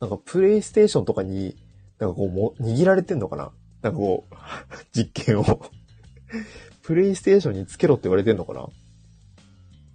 [0.00, 1.56] なんかプレイステーションとかに、
[1.98, 3.52] なんかこうも、握られてんのかな？
[3.82, 4.34] なんかこう、
[4.92, 5.44] 実験を
[6.82, 8.66] プレイステーションにつけろって言われてんのかな？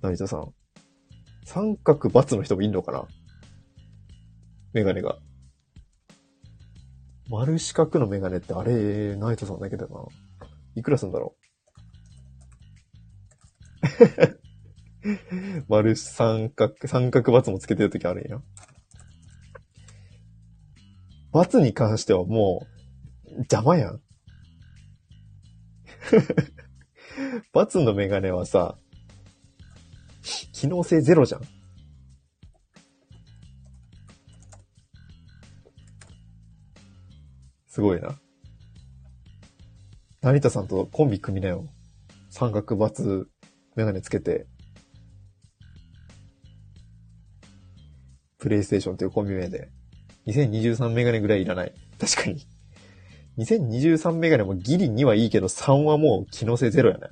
[0.01, 0.53] 成田さん。
[1.45, 3.05] 三角×の人もいんのかな？
[4.71, 5.17] メガネが。
[7.33, 10.05] 丸四角のメガネってあれ、ナイトさんだけだな。
[10.75, 11.35] いくらすんだろ
[15.03, 15.65] う？
[15.67, 18.39] 丸三角、三角×もつけてるときあるんや。
[21.33, 22.67] ×に関してはも
[23.25, 23.99] う、邪魔やん。
[27.53, 28.77] ×のメガネはさ、
[30.21, 31.41] 機能性ゼロじゃん。
[37.73, 38.19] すごいな。
[40.21, 41.65] 成田さんとコンビ組みなよ。
[42.29, 43.25] 三角×
[43.75, 44.45] メガネつけて。
[48.37, 49.71] プレイステーションというコンビ名で。
[50.27, 51.73] 2023メガネぐらいいらない。
[51.99, 52.45] 確かに。
[53.39, 57.07] 2023メガネもギリ2はいいけど3はもう機能性ゼロやね。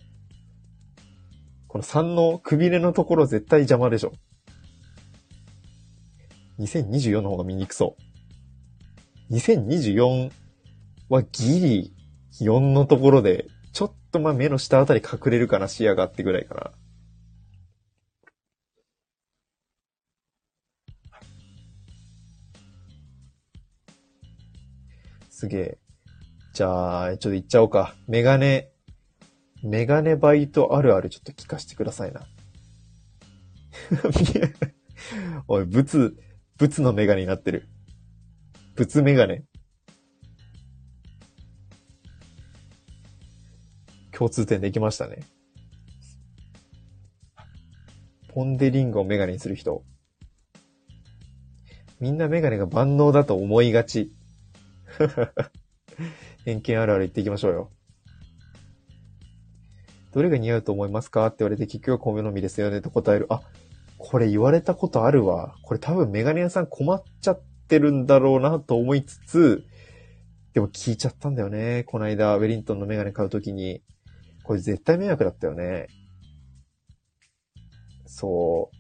[1.70, 4.14] この3のくびれのところ絶対邪魔でしょ。
[6.60, 7.96] 2024の方が見にくそ
[9.32, 9.34] う。
[9.34, 10.30] 2024
[11.12, 11.94] はギリ
[12.40, 16.72] 4のところで、ちょっとまあ目の下あたり隠れるかな、視野がってぐらいかな。
[25.30, 25.78] すげえ。
[26.54, 27.94] じゃあ、ちょっと行っちゃおうか。
[28.08, 28.70] メガネ、
[29.64, 32.22] メガネバイトあるあるちょっと聞かせてくださいな。
[35.50, 36.16] おい、ブツ、
[36.58, 37.68] ブツのメガネになってる。
[38.76, 39.44] ブツメガネ。
[44.22, 45.24] 共通点できましたね。
[48.28, 49.82] ポンデリングをメガネにする人。
[52.00, 54.12] みんなメガネが万能だと思いがち。
[56.46, 57.72] 偏見あるある言っていきましょうよ。
[60.12, 63.26] どれが似合うと思いますかって言われて結局は米のみですよねと答える。
[63.30, 63.42] あ、
[63.98, 65.56] これ言われたことあるわ。
[65.64, 69.64] これ多分メガネ屋さん困っちゃってるんだろうなと思いつつ、
[70.54, 71.86] でも聞いちゃったんだよね。
[71.88, 73.82] この間、ウェリントンのメガネ買うときに。
[74.44, 75.88] これ絶対迷惑だったよね。
[78.06, 78.76] そう。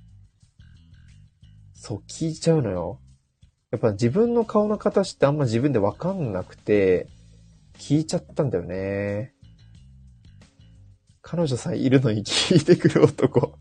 [1.74, 3.00] そう、聞いちゃうのよ。
[3.72, 7.08] やっぱ自分の顔の形ってあんま自分でわかんなくて、
[7.78, 9.34] 聞いちゃったんだよね。
[11.22, 13.58] 彼女さんいるのに聞いてくる男。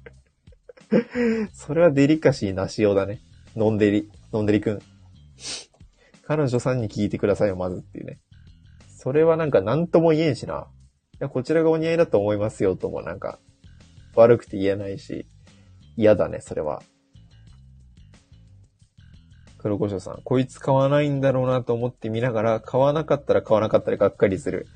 [1.53, 3.21] それはデリカシーなしようだね。
[3.55, 4.81] のんでり、のんでりくん。
[6.25, 8.19] 彼女さんに聞いてくださいよ、まずっていうね。
[8.89, 10.67] それはなんか何とも言えんしな。
[11.21, 13.39] いや、こちらがお似合いだと思いますよ、ともなんか、
[14.15, 15.27] 悪くて言えないし、
[15.97, 16.83] 嫌だね、それは。
[19.59, 24.67] 黒胡椒さん、こいつ買わないんだろうなと思って見ながら、買わなかったら買わなかったらがっかりする。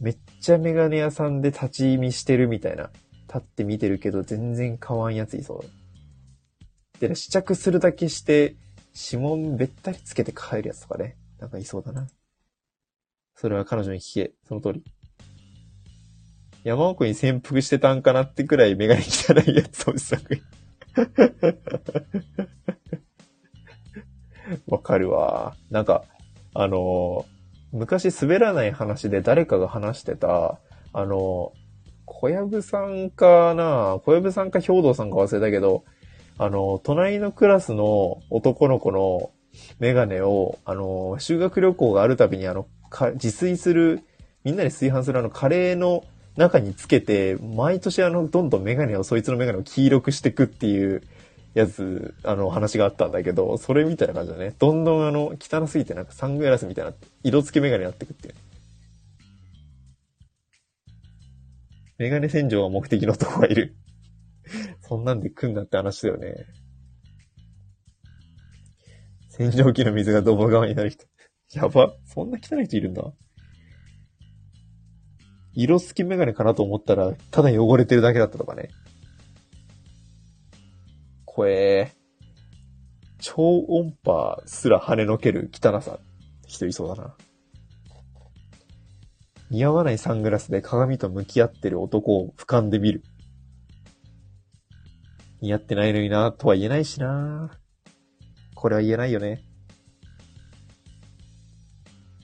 [0.00, 2.90] めっちゃメガネ屋さんで立ち見してるみたいな。
[3.26, 7.00] 立って見てるけど全然買わんやついそう。
[7.00, 8.54] で、試着するだけして、
[8.94, 11.16] 指紋べったりつけて帰るやつとかね。
[11.40, 12.06] なんかいそうだな。
[13.34, 14.34] それは彼女に聞け。
[14.46, 14.84] その通り。
[16.64, 20.42] 山奥に潜伏してたんかなってくらいメガネ汚いやつを試作。
[24.66, 25.54] わかるわ。
[25.70, 26.04] なんか、
[26.54, 27.26] あの、
[27.72, 30.58] 昔滑らない話で誰かが話してた、
[30.94, 31.52] あの、
[32.06, 35.84] 小籔さんかな小籔さんか兵道さんか忘れたけど、
[36.38, 39.32] あの、隣のクラスの男の子の
[39.80, 42.66] メガネを、あの、修学旅行があるたびにあの、
[43.14, 44.00] 自炊する、
[44.44, 46.04] みんなで炊飯するあのカレーの
[46.36, 51.02] 中につけて、毎年あの、どんどんメガネを、そいつのメガネを黄色くしてくっていう
[51.54, 54.54] やつ、あの、話があったんだけど、それみたいな感じだね。
[54.58, 58.34] どんどんあの、汚すぎてなんかサングラスみたいな、色付けメガネになってくっていう。
[61.98, 63.76] メガネ洗浄が目的の男がいる。
[64.82, 66.34] そんなんで来んなって話だよね。
[69.30, 71.06] 洗浄機の水がドボ側になる人。
[71.52, 71.94] やば。
[72.04, 73.12] そんな汚い人いるんだ。
[75.54, 78.70] 色付きメガネかなと思ったら、ただ汚れてるだけだったとかね。
[81.24, 81.92] 怖え。
[83.20, 85.98] 超音波すら跳ねのける汚さ。
[86.46, 87.16] 人いそうだな。
[89.50, 93.02] 似合わないサングラスで鏡と向き合ってる男を俯瞰で見る。
[95.40, 97.50] 似合ってないのになとは言えないしな
[98.54, 99.42] これは言えないよね。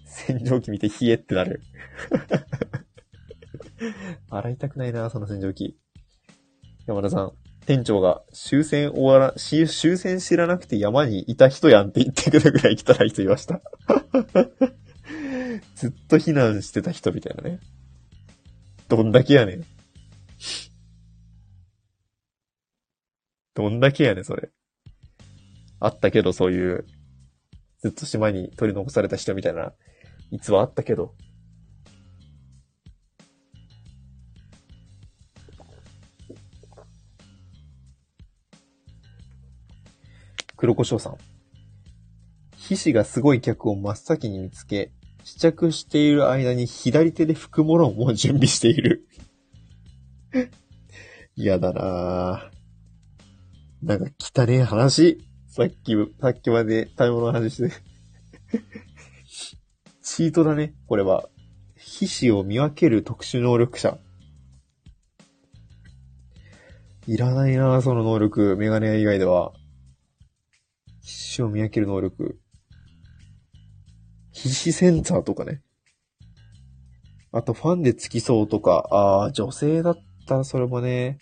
[0.06, 1.62] 洗浄機見て冷えってなる。
[4.30, 5.76] 洗いたくないなその洗浄機。
[6.86, 7.32] 山田さん。
[7.66, 13.60] 店長が終戦終わら、終戦知らなくて山にいた人やんって言ってくるぐらい来たら人いました。
[15.76, 17.60] ずっと避難してた人みたいなね。
[18.88, 19.64] どんだけやねん。
[23.54, 24.50] どんだけやねん、それ。
[25.80, 26.86] あったけど、そういう、
[27.78, 29.72] ずっと島に取り残された人みたいな、
[30.30, 31.14] 逸話あったけど。
[40.60, 41.16] 黒胡椒さん。
[42.54, 44.92] 皮脂がすごい客を真っ先に見つけ、
[45.24, 49.08] 試着している間に左手で拭くものも準備している。
[51.34, 53.86] 嫌だなぁ。
[53.86, 55.26] なんか汚ねえ話。
[55.48, 57.72] さっき、さっきまで食べ物の話して。
[60.04, 61.30] チートだね、これは。
[61.74, 63.98] 皮脂を見分ける特殊能力者。
[67.06, 68.58] いらないなその能力。
[68.58, 69.54] メガネ以外では。
[71.30, 72.40] 皮脂を見分ける能力。
[74.32, 75.62] 皮脂センサーとかね。
[77.30, 78.88] あと、ファンで付きそうとか。
[78.90, 81.18] ああ、女性だったらそれもね。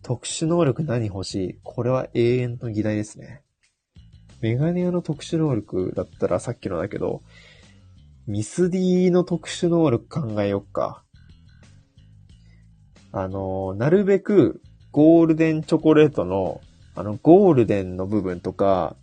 [0.00, 1.58] 特殊能力何欲しい？
[1.62, 3.42] これは永遠の議題ですね。
[4.40, 7.22] メガネ屋の特殊能力だったらさっきのだけど、
[8.26, 11.04] ミスディの特殊能力考えよっか。
[13.12, 14.62] あの、なるべく
[14.92, 16.62] ゴールデンチョコレートの、
[17.00, 18.96] あの、ゴールデンの部分とか、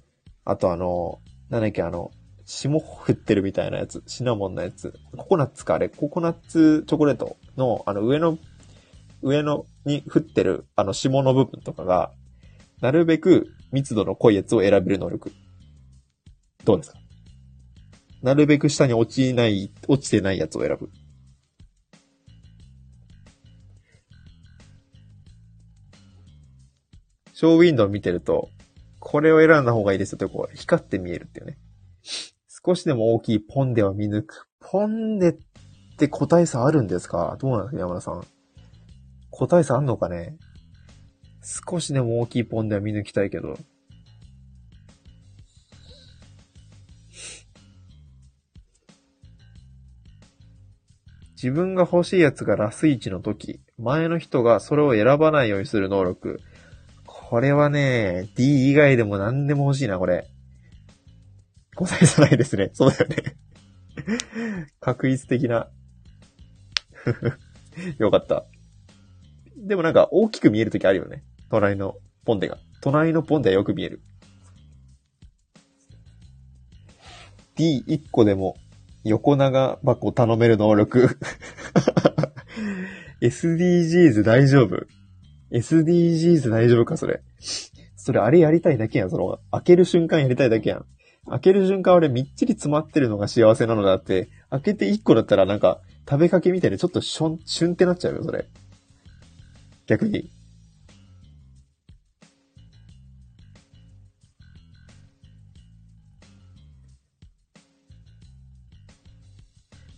[0.46, 1.20] あとあの、
[1.50, 2.12] なんだっけ、あの、
[2.46, 8.38] 霜降ってるみたいなやつ、シナモンのやつ、ココナッツかあれ、ココナッツチョコレートの、あの、上の
[9.22, 12.12] 上のに降ってるあの霜の部分とかが、
[12.82, 15.32] なるべく密度の濃いやつを選べる能力。
[16.64, 17.00] どうですか？
[18.22, 20.90] なるべく下に落ちない、落ちてないやつを選ぶ。
[27.40, 28.50] ショーウィンドウ見てると、
[29.00, 31.60] これを選んだ方がいいですよってこう、光って見えるっていうね。
[32.66, 34.48] 少しでも大きいポンデは見抜く。
[34.60, 35.38] ポンデっ
[36.00, 37.38] て個体差あるんですか？
[37.40, 38.26] どうなんですか山田さん。
[39.30, 40.36] 個体差あんのかね？
[41.44, 43.56] 少しでも大きいポンデは見抜きたいけど。
[51.36, 56.42] 自分が欲しいやつがラス1の時、前の人がそれを選ばないようにする能力。
[57.30, 60.30] これはね、D 以外でも何でも欲しいな、これ。
[61.76, 62.70] 答えじゃないですね。
[62.72, 63.36] そうだよね。
[64.80, 65.70] 確率的な。
[68.00, 68.46] よかった。
[69.58, 71.26] でもなんか大きく見えるときあるよね。
[71.50, 72.60] 隣のポンデが。
[72.80, 74.02] 隣のポンデはよく見える。
[77.58, 78.56] D1 個でも
[79.04, 81.20] 横長箱頼める能力。
[83.20, 84.88] SDGs 大丈夫？
[85.52, 87.22] ?SDGs 大丈夫かそれ。
[87.96, 89.10] それあれやりたいだけやん。
[89.10, 90.86] その、開ける瞬間やりたいだけやん。
[91.30, 98.48] 開ける瞬間俺みっちり詰まってるのが幸せなのだって、開けて1個だったらなんか食べかけみたいでちょっとしょん、しゅんってなっちゃうよ、それ。
[99.88, 100.32] 逆に。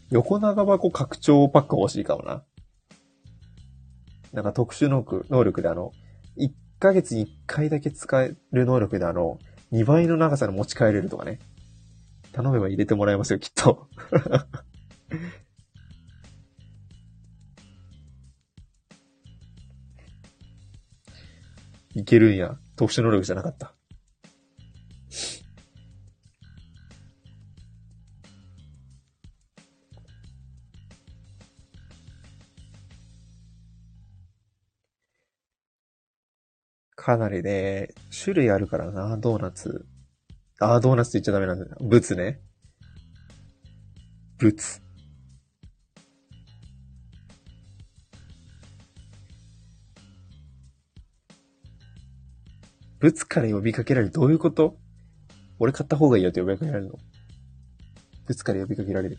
[0.10, 2.44] 横長箱拡張パック欲しいかもな。
[4.34, 5.92] なんか特殊能力能力であの、
[6.38, 9.40] 1ヶ月に1回だけ使える能力であの、
[9.72, 11.40] 2倍の長さの持ち帰れるとかね。
[12.32, 13.88] 頼めば入れてもらえますよ、きっと。
[21.96, 22.58] いけるんや。
[22.76, 23.74] 特殊能力じゃなかった。
[37.10, 37.88] かなりね、
[38.24, 39.88] 種類あるからな、ドーナツ。
[40.60, 41.76] あ、ドーナツって言っちゃダメなんだよ。
[41.82, 42.40] ブツね。
[44.38, 44.80] ブツ。
[53.00, 54.14] ブツから呼びかけられる。
[54.14, 54.78] どういうこと？
[55.58, 57.00] 俺買った方がいいよって呼びかけられるの
[58.28, 59.18] ブツから呼びかけられる。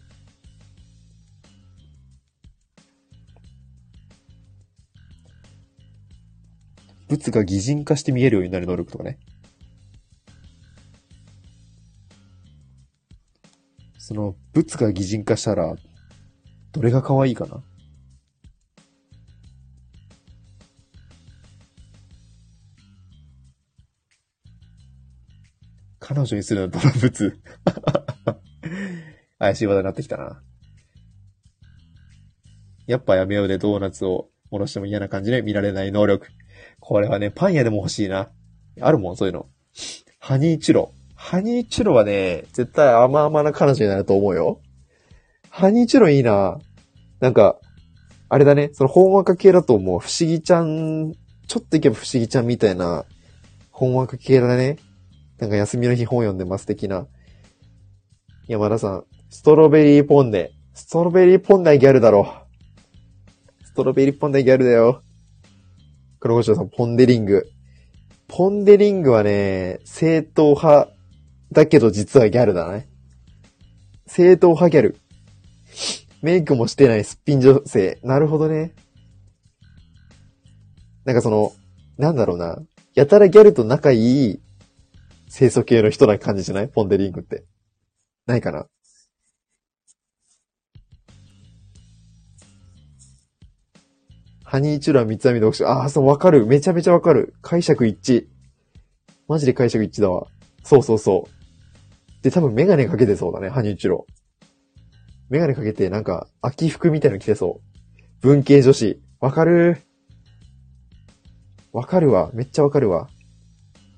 [7.11, 9.19] 物が擬人化して見えるようになる能力とかね。
[13.99, 15.75] その、物が擬人化したら、
[16.71, 17.65] どれが可愛いかな？
[25.99, 27.41] 彼女にするのは動物
[29.39, 30.43] 怪しい話題になってきたな。
[32.87, 36.29] やっぱやめようでドーナツを戻しても嫌な感じで見られない能力。
[36.81, 38.31] これはね、パン屋でも欲しいな。
[38.81, 39.47] あるもん、そういうの。
[40.19, 40.93] ハニーチュロ。
[41.15, 44.61] ハニーチュロはね、絶対甘々な彼女になると思うよ。
[45.51, 46.59] ハニーチュロいいな。
[47.21, 47.59] なんか、
[48.29, 50.01] あれだね、その本若系だと思う。
[50.01, 51.13] 不思議ちゃん、
[51.47, 53.05] ちょっといけば不思議ちゃんみたいな、
[53.71, 54.79] 本若系だね。
[55.39, 57.07] なんか休みの日本読んでます的な。
[58.47, 60.53] 山田さん、ストロベリーポンデ。
[60.75, 62.40] ストロベリーポンデはギャルだろ。
[63.71, 65.03] ストロベリーポンデギャルだよ。
[66.19, 67.49] 黒胡椒さん、ポンデリング。
[68.27, 70.91] ポンデリングはね、正統派
[71.53, 72.89] だけど実はギャルだね。
[74.07, 74.97] 正統派ギャル。
[76.21, 78.01] メイクもしてないすっぴん女性。
[78.03, 78.75] なるほどね。
[81.05, 81.53] なんかその、
[81.97, 82.59] なんだろうな。
[82.95, 84.41] やたらギャルと仲いい
[85.33, 86.69] 清楚系の人な感じじゃない？
[86.69, 87.45] ポンデリングって。
[88.27, 88.67] ないかな？
[94.51, 95.69] ハニーチュラ三つ編みで読書。
[95.69, 96.45] ああ、そう、わかる。
[96.45, 97.35] めちゃめちゃわかる。
[97.41, 98.27] 解釈一致。
[99.29, 100.27] マジで解釈一致だわ。
[100.65, 102.23] そうそうそう。
[102.25, 104.07] で、多分メガネかけてそうだね、ハニーチュロ。
[105.29, 108.27] メガネかけて、なんか、秋服みたいなの着てそう。
[108.27, 109.01] 文系女子。
[109.21, 109.79] わかる？
[111.73, 112.33] わかるわ。
[112.35, 113.09] めっちゃわかるわ。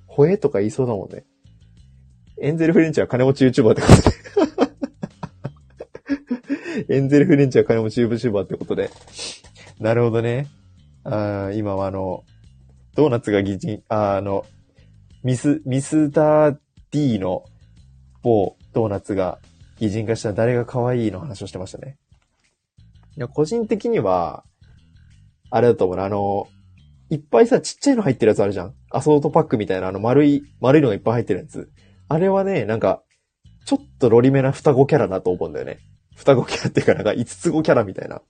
[0.07, 1.25] ほえとか言いそうだもんね。
[2.43, 3.95] エンゼルフレンチは金持ち YouTuber ってこと
[6.85, 8.91] で エンゼルフレンチは金持ち YouTuber ってことで。
[9.83, 10.47] なるほどね。
[11.03, 12.23] あ今はあの、
[12.95, 14.45] ドーナツが擬人、あの、
[15.25, 16.57] ミス、ミスター
[16.93, 17.45] D の
[18.23, 19.41] 某ドーナツが
[19.79, 21.99] 擬人化した誰が可愛いの話をしてましたね。
[23.17, 24.45] いや、個人的には、
[25.51, 26.47] あれだと思うな、あの、
[27.11, 28.75] いっぱいさ、ちっちゃいの入ってるやつあるじゃん。
[28.91, 31.73] アソートパックみたいな、あの丸い、丸いのがいっぱい入ってるやつ。
[32.09, 33.03] あれはね、なんか、
[33.67, 35.81] ちょっとロリめな双子キャラだと思うんだよね。
[36.15, 38.23] 双子キャラっていうかなんか五つ子キャラみたいな、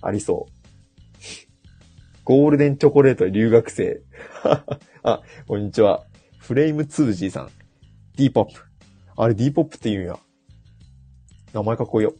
[0.00, 0.65] ありそう。
[2.26, 4.02] ゴールデンチョコレート留学生。
[5.04, 6.04] あ、こんにちは。
[6.40, 7.50] フレーム 2G さん。
[8.16, 8.62] D ポップ。
[9.16, 10.18] あれ D ポップって言うんや。
[11.52, 12.16] 名前かっこいいよ。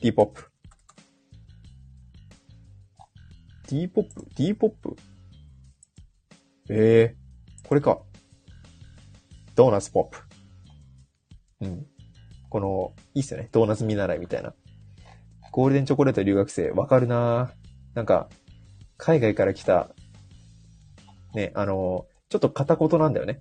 [0.00, 0.50] D ポップ。
[3.68, 4.96] D ポップ ?D ポップ？
[6.70, 8.00] ええー、これか。
[9.54, 10.18] ドーナツポップ。
[11.60, 11.86] うん。
[12.48, 13.50] この、いいっすよね。
[13.52, 14.54] ドーナツ見習いみたいな。
[15.52, 17.65] ゴールデンチョコレート留学生、わかるなぁ
[17.96, 18.28] なんか、
[18.98, 19.88] 海外から来た、
[21.34, 23.40] ね、あの、ちょっと片言なんだよね。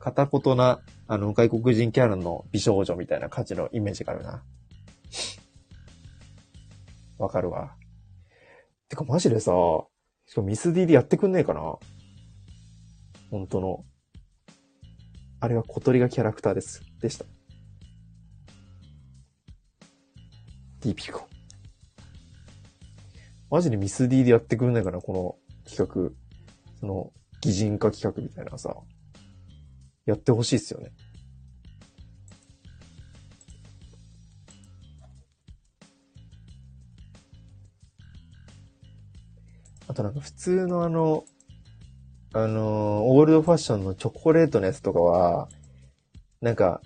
[0.00, 4.42] 片言な、あの、外国人キャラの美少女みたいな感じのイメージがあるな。
[7.18, 7.76] わかるわ。
[8.88, 9.52] てかマジでさ、
[10.26, 11.60] しかもミス D でやってくんねえかな
[13.30, 13.84] 本当の。
[15.38, 16.82] あれは小鳥がキャラクターです。
[17.00, 17.24] でした。
[20.80, 21.35] ディピコ。
[23.50, 26.10] マジでミス D でやってくんないかなこの企画。
[26.80, 28.74] その、擬人化企画みたいなさ。
[30.04, 30.92] やってほしいっすよね。
[39.88, 41.24] あとなんか普通のあの、
[42.32, 45.48] あの、オールドファッションのチョコレートのやつとかは、
[46.40, 46.80] なんか、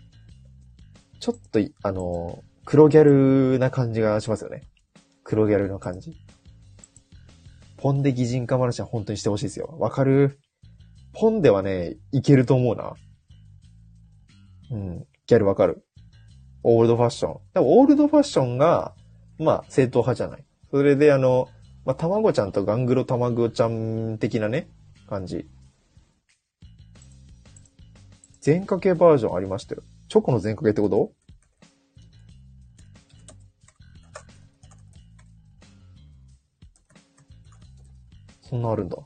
[1.18, 4.62] ちょっと、あの、黒ギャルな感じがしますよね。
[5.24, 6.16] 黒ギャルの感じ。
[7.80, 9.76] ポンで擬人化話は本当にしてほしいですよ。
[9.78, 10.38] わかる？
[11.12, 12.92] ポンではね、いけると思うな。
[14.70, 15.06] うん。
[15.26, 15.84] ギャルわかる。
[16.62, 17.40] オールドファッション。
[17.54, 18.94] でもオールドファッションが、
[19.38, 20.44] まあ、正統派じゃない。
[20.70, 21.48] それであの、
[21.86, 24.68] まあ、卵ちゃんとガングロ卵ちゃん的なね、
[25.08, 25.46] 感じ。
[28.40, 29.82] 全かけバージョンありましたよ。
[30.08, 31.12] チョコの全かけってこと？
[38.50, 38.96] そんなあるんだ。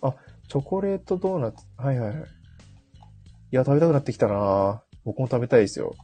[0.00, 0.14] あ、
[0.48, 1.66] チョコレートドーナツ。
[1.76, 2.18] はいはいはい。
[2.18, 2.24] い
[3.50, 5.96] や、食べたくなってきたな僕も食べたいですよ。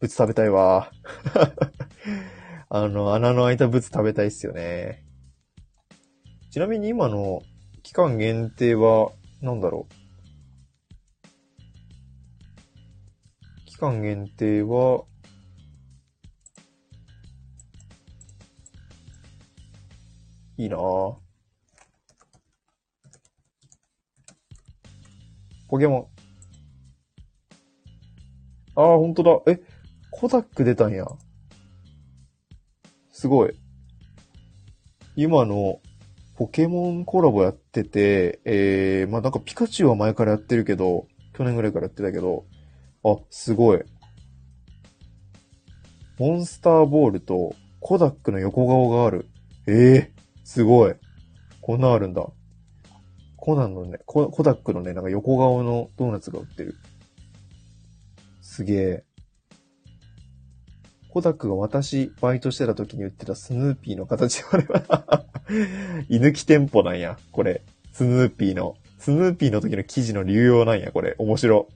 [0.00, 0.90] ブツ食べたいわ。
[2.68, 5.06] あの、穴の開いたブツ食べたいっすよね。
[6.50, 7.42] ちなみに今の
[7.82, 9.94] 期間限定は、なんだろう。
[13.64, 15.04] 期間限定は、
[20.62, 21.16] いいなぁ。
[25.68, 26.08] ポケモ
[28.76, 28.80] ン。
[28.80, 29.52] ああ、ほんとだ。
[29.52, 29.60] え、
[30.12, 31.04] コダック出たんや。
[33.10, 33.58] すごい。
[35.16, 35.80] 今の、
[36.36, 42.44] ポケモンコラボやってて、えー、まあ、なんかピカチュウは前からやってるけど、去年ぐらいからやってたけど、
[43.04, 43.82] あ、すごい。
[46.20, 49.28] モンスターボールとコダックの横顔がある。
[49.66, 50.11] ええー、
[50.44, 50.94] すごい。
[51.60, 52.26] こんなあるんだ。
[53.36, 56.76] コナンのね、ココダックのね、なんか横顔のドーナツが売ってる。
[58.40, 59.04] すげえ。
[61.08, 65.26] コダックが私、バイトしてた時に売ってたスヌーピーの形あれは
[66.08, 67.62] 居抜き店舗なんや、これ。
[67.92, 68.76] スヌーピーの。
[68.98, 71.16] スヌーピーの時の記事の流用なんや、これ。
[71.18, 71.68] 面白。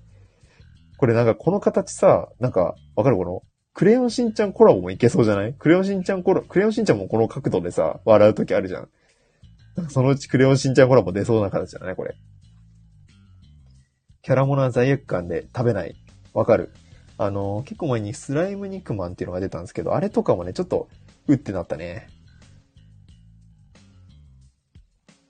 [0.97, 3.43] これなんかこの形さ、なんか、わかるこの、
[3.77, 5.53] クレヨンしんちゃんコラボもいけそうじゃない？
[5.53, 8.89] クレヨンしんちゃんコラ、クレヨンしんちゃんもこの角度でさ、笑う時あるじゃん。
[9.90, 12.16] そのうちクレヨンしんちゃんコラボ出そうな形だね、これ。
[14.23, 15.94] キャラモノは罪悪感で食べない。
[16.32, 16.73] わかる。
[17.19, 20.89] あの、結構前にスライム肉マンっていうのが出たんですけど、あれとかもね、ちょっと、
[21.27, 22.09] うってなったね。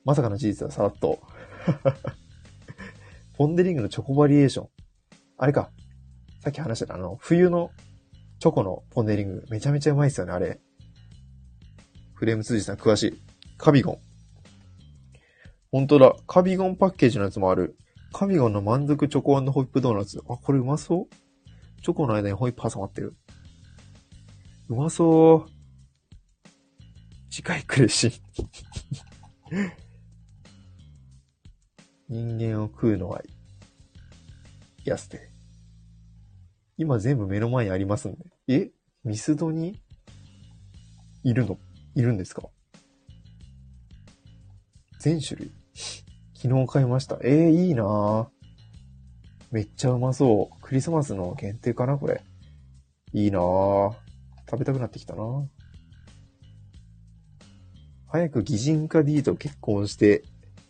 [0.05, 1.19] まさかの事実はさらっと。
[3.37, 4.69] ポンデリングのチョコバリエーション。
[5.37, 5.73] あれか。
[6.45, 7.73] さっき話してたあの、冬の
[8.39, 9.45] チョコのポンデリング。
[9.51, 10.61] めちゃめちゃうまいっすよね、あれ。
[12.15, 13.23] フレーム通じさん詳しい。
[13.57, 13.99] カビゴン。
[15.73, 16.15] ほんとだ。
[16.27, 17.77] カビゴンパッケージのやつもある。
[18.13, 20.23] カビゴンの満足チョコホイップドーナツ。
[20.29, 21.15] あ、これうまそう
[21.83, 23.17] チョコの間にホイップ挟まってる。
[24.69, 25.51] うまそう。
[27.31, 28.13] 次回苦しい
[32.09, 33.21] 人間を食うのは
[34.85, 35.36] 安で。
[36.79, 38.27] 今全部目の前にありますんで。
[38.49, 38.71] え？
[39.05, 39.81] ミスドに？
[41.25, 41.59] いるの？
[41.95, 42.43] いるんですか？
[45.01, 45.53] 全種類？
[46.35, 47.19] 昨日買いました。
[47.23, 48.29] えー、いいなぁ。
[49.51, 50.61] めっちゃうまそう。
[50.61, 52.23] クリスマスの限定かなこれ。
[53.13, 53.95] いいなぁ。
[54.51, 55.23] 食べたくなってきたな
[58.09, 60.25] 早く擬人化 D と結婚して、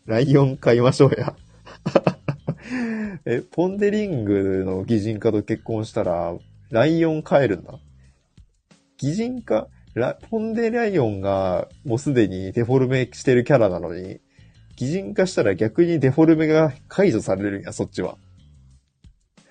[0.04, 1.34] ライオン買いましょうや。
[3.28, 6.36] え、ポンデリングの擬人化と結婚したら、
[6.70, 7.74] ライオン変えるんだ？
[8.98, 9.66] 擬人化？
[9.94, 14.20] ラ、ポンデライオンがもうすでにデフォルメしてるキャラなのに、
[14.76, 18.16] 擬人化したら逆にデフォルメが解除されるんや、そっちは。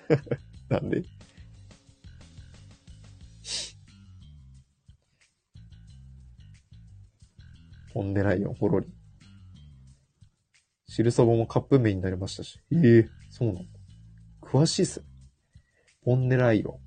[0.70, 1.02] なんで？
[7.92, 8.86] ポンデライオン、ほろり。
[10.86, 12.58] 汁そばもカップ麺になりましたし。
[12.72, 13.08] ええー、
[13.38, 13.60] そうなの
[14.40, 15.04] 詳しいっす。
[16.02, 16.80] ポンデライオ。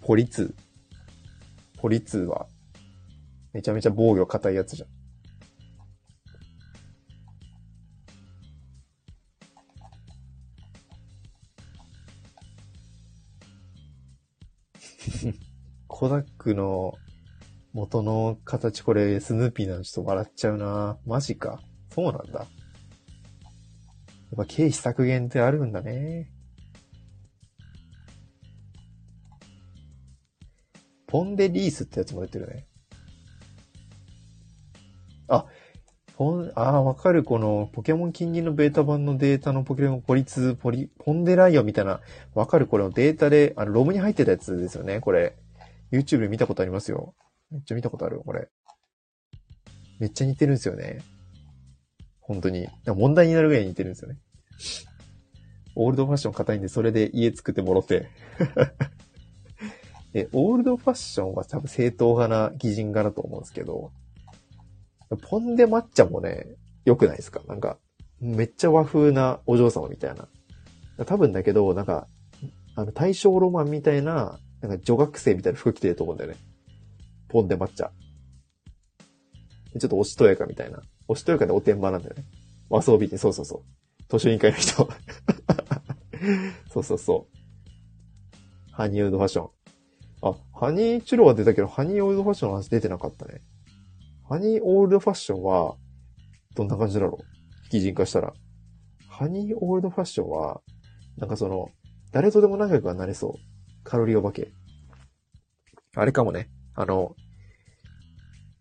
[0.00, 1.80] ポリツー。
[1.80, 2.48] ポリツーは、
[3.52, 4.88] めちゃめちゃ防御硬いやつじゃん。
[15.86, 16.94] コダックの
[17.72, 21.60] 元の形これスヌーピーなのちょっと笑っちゃうなマジか。
[21.94, 22.40] そうなんだ。
[22.40, 22.46] やっ
[24.36, 26.30] ぱ経費削減ってあるんだね。
[31.06, 32.66] ポンデリースってやつも出てるね。
[35.26, 35.46] あ、
[36.16, 37.24] ポン、ああ、わかる。
[37.24, 42.00] この、ポケモン金銀のベータ版のデータのポケモンポリツ、ポリ、ポンデライオンみたいな、
[42.34, 42.66] わかる。
[42.66, 45.00] これのデータで、あの、ロムに入ってたやつですよね。
[45.00, 45.36] これ。
[45.90, 47.14] YouTube で見たことありますよ。
[47.50, 48.48] めっちゃ見たことあるこれ。
[49.98, 51.00] めっちゃ似てるんですよね。
[52.20, 52.68] 本当に。
[52.86, 54.18] 問題になるぐらい似てるんですよね。
[55.74, 58.08] オールドファッション硬いんで、それで家作ってもろて。
[60.12, 63.92] で、オールドファッションは多分正統派な擬人画だと思うんですけど、
[65.28, 66.46] ポンデ抹茶もね、
[66.84, 67.42] 良くないですか？
[67.46, 67.78] なんか、
[68.20, 70.28] めっちゃ和風なお嬢様みたいな。
[71.04, 72.06] 多分だけど、なんか、
[72.74, 76.36] あの、大正ロマンみたいな、なんか女学生みたいな服着てると思うんだよね。
[77.30, 77.92] ポンデ抹茶。
[79.78, 80.82] ちょっとおしとやかみたいな。
[81.06, 82.24] おしとやかでおてんばなんだよね。
[82.68, 84.02] 和装美人、そうそうそう。
[84.08, 84.88] 図書委員会の人。
[86.70, 88.72] そうそうそう。
[88.72, 89.50] ハニーウッドファッション。
[90.22, 93.42] あ、ハニーチュロは出たけど、ハニーオールドファッションの話出てなかったね。
[94.28, 95.76] ハニーオールドファッションは、
[96.54, 97.24] どんな感じだろう？
[97.70, 98.32] 擬人化したら。
[99.08, 100.60] ハニーオールドファッションは、
[101.16, 101.70] なんかその、
[102.12, 103.40] 誰とでも仲良くはなれそう。
[103.84, 104.52] カロリーお化け。
[105.94, 106.50] あれかもね。
[106.74, 107.16] あの、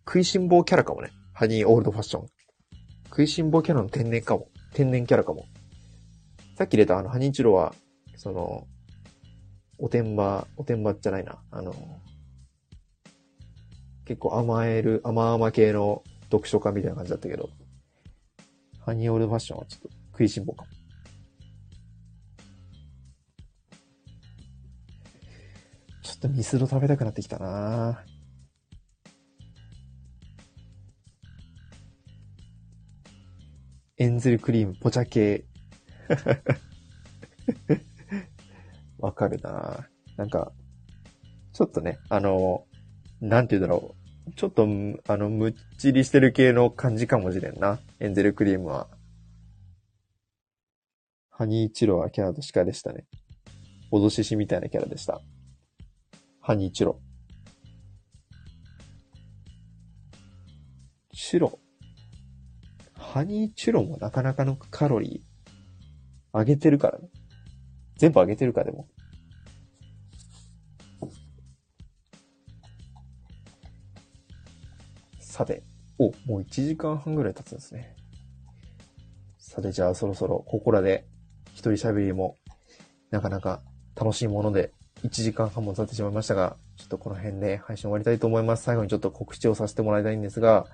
[0.10, 1.12] 食いしん坊キャラかもね。
[1.34, 2.26] ハニーオールドファッション。
[3.10, 4.48] 食いしん坊キャラの天然かも。
[4.74, 5.46] 天然キャラかも。
[6.58, 7.76] さっき出たあの、ハニーチュロは、
[8.16, 8.66] その、
[9.78, 11.38] おてんば、おてんばじゃないな。
[11.52, 11.76] あの、
[14.06, 17.52] 結構甘える、甘々系の読書家みたいな感じだったけど、
[18.80, 20.70] ハニーオールドファッションはちょっと食いしん坊かも。
[26.02, 28.19] ちょっとミスド食べたくなってきたなぁ
[34.00, 35.44] エンゼルクリーム、ポチャ系。
[38.98, 40.54] わかるななんか、
[41.52, 42.66] ちょっとね、あの、
[43.20, 43.96] なんて言うんだろ
[44.28, 44.32] う。
[44.36, 44.66] ちょっと、
[45.06, 47.82] あの、むっちりしてる系の感じかもしれんな。
[48.00, 48.90] エンゼルクリームは。
[51.30, 53.06] ハニーチロはキャラと鹿でしたね。
[53.92, 55.20] 脅ししみたいなキャラでした。
[56.40, 57.02] ハニーチロ。
[61.12, 61.60] チロ。
[63.12, 67.10] ハニーチュロもなかなかのカロリー上げてるからね。
[67.98, 68.88] 全部上げてるか、でも。
[75.20, 75.64] さて、
[75.98, 77.96] お、もう1時間半ぐらい経つんですね。
[79.40, 81.08] さて、じゃあそろそろ、ここらで、
[81.56, 82.38] 一人喋りも、
[83.10, 83.64] なかなか
[83.96, 84.72] 楽しいもので、
[85.02, 88.66] 1時間半も経ってしまいましたが、ちょっとこの辺で配信終わりたいと思います。
[88.66, 90.68] 最後にちょっと告知をさせてもらいたいんですが、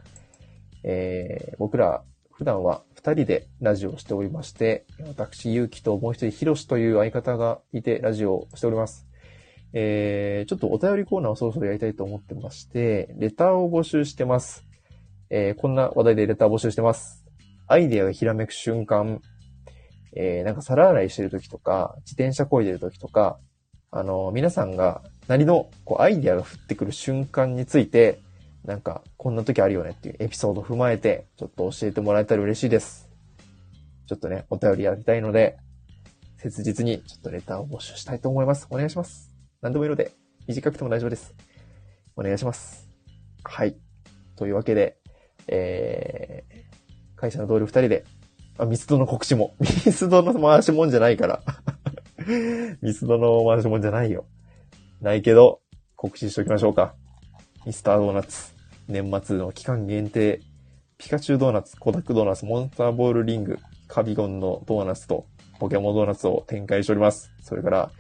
[0.83, 2.03] えー、僕ら、
[2.37, 9.07] 普段は二人でラジオをしておりまして、私、ゆうきともう一人、ひろしという相方がいてラジオをしております。
[9.71, 14.65] えー、ちょっとお便りコーナーをそろそろやりたいと思ってまして、レターを募集してます。
[15.29, 17.25] えー、こんな話題でレター募集してます。
[17.67, 19.21] アイデアがひらめく瞬間、
[20.13, 23.39] えー、なんか皿洗いしてる時とか、自転車漕いでる時とか、
[23.91, 28.19] あの、皆さんが、なりの、こう、アイデアが降ってくる瞬間について、
[28.65, 33.09] なんか、こんな時あるよねっていうエピソードを踏まえて、ちょっと教えてもらえたら嬉しいです。
[34.07, 35.57] ちょっとね、お便りやりたいので、
[36.37, 38.67] 切実にちょっとレターを募集したいと思います。
[38.71, 39.35] お願いします。
[39.61, 40.11] 何でもいいので、
[40.47, 41.35] 短くても大丈夫です。
[42.15, 42.89] お願いします。
[43.43, 43.75] はい。
[44.35, 44.97] というわけで、
[45.47, 48.05] えー、会社の同僚二人で、
[48.57, 49.55] あ、ミスドの告知も。
[49.59, 51.43] ミスドの回しもんじゃないから。
[52.81, 54.25] ミスドの回しもんじゃないよ。
[55.01, 55.61] ないけど、
[55.95, 56.95] 告知しておきましょうか。
[57.65, 58.54] ミスタードーナツ。
[58.87, 60.41] 年末の期間限定、
[60.97, 65.25] ピカチュウドーナツ、コダックドーナツ、モンスターボールリング、カビゴンのドーナツと
[65.59, 67.31] ポケモンドーナツを展開しております。
[67.41, 67.91] それから、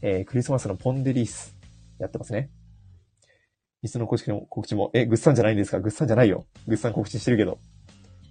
[0.00, 1.56] えークリスマスのポンデリース
[1.98, 2.50] やってますね。
[3.82, 5.80] いつの告知も、告知も、え、グッサンじゃないんですか？
[5.80, 6.46] グッサンじゃないよ。
[6.68, 7.58] グッサン告知してるけど。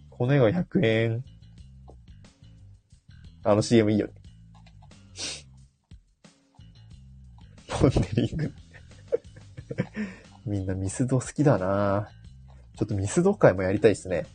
[0.09, 1.23] この絵は100円。
[3.43, 4.13] あの CM いいよね。
[7.67, 8.53] ポンデリング。
[10.45, 12.09] みんなミスド好きだな
[12.77, 14.25] ちょっとミスド会もやりたいですね。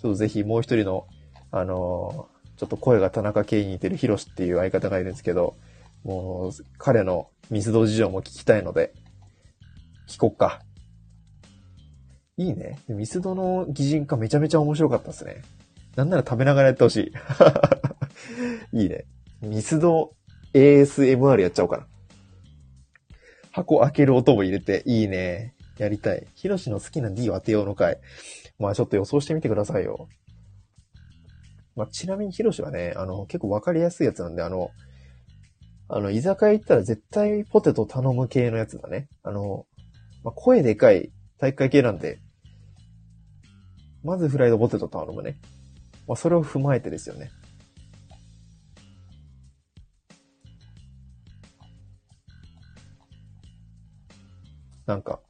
[0.00, 1.06] ちょっとぜひもう一人の、
[1.50, 5.56] あのーちょっと声が田中圭に似てるヒロシっていう相方がいるんですけど、
[6.04, 8.92] もう、彼のミスド事情も聞きたいので、
[10.06, 10.60] 聞こっか。
[12.36, 12.78] いいね。
[12.86, 15.40] ミスドの擬人化めちゃめちゃ面白かったですね。
[15.96, 17.14] なんなら食べながらやってほし
[18.72, 18.76] い。
[18.78, 19.06] いいね。
[19.40, 20.12] ミスド
[20.52, 21.86] ASMR やっちゃおうかな。
[23.52, 25.54] 箱開ける音も入れて、いいね。
[25.78, 26.26] やりたい。
[26.34, 27.98] ヒロシの好きな D を当てようの回。
[28.58, 30.08] まあちょっと予想してみてくださいよ。
[31.74, 34.70] まあちなみにヒロシはね、あの、結構わかりやすいやつなんで、あの、
[35.88, 39.08] あの、居酒屋行ったら絶対ポテト頼む系のやつだね。
[39.24, 39.66] あの、
[40.22, 42.20] まあ、声でかい大会系なんで、
[44.04, 45.36] まずフライドポテト頼むね。
[46.06, 47.30] まあ、それを踏まえてですよね。
[54.86, 55.20] なんか、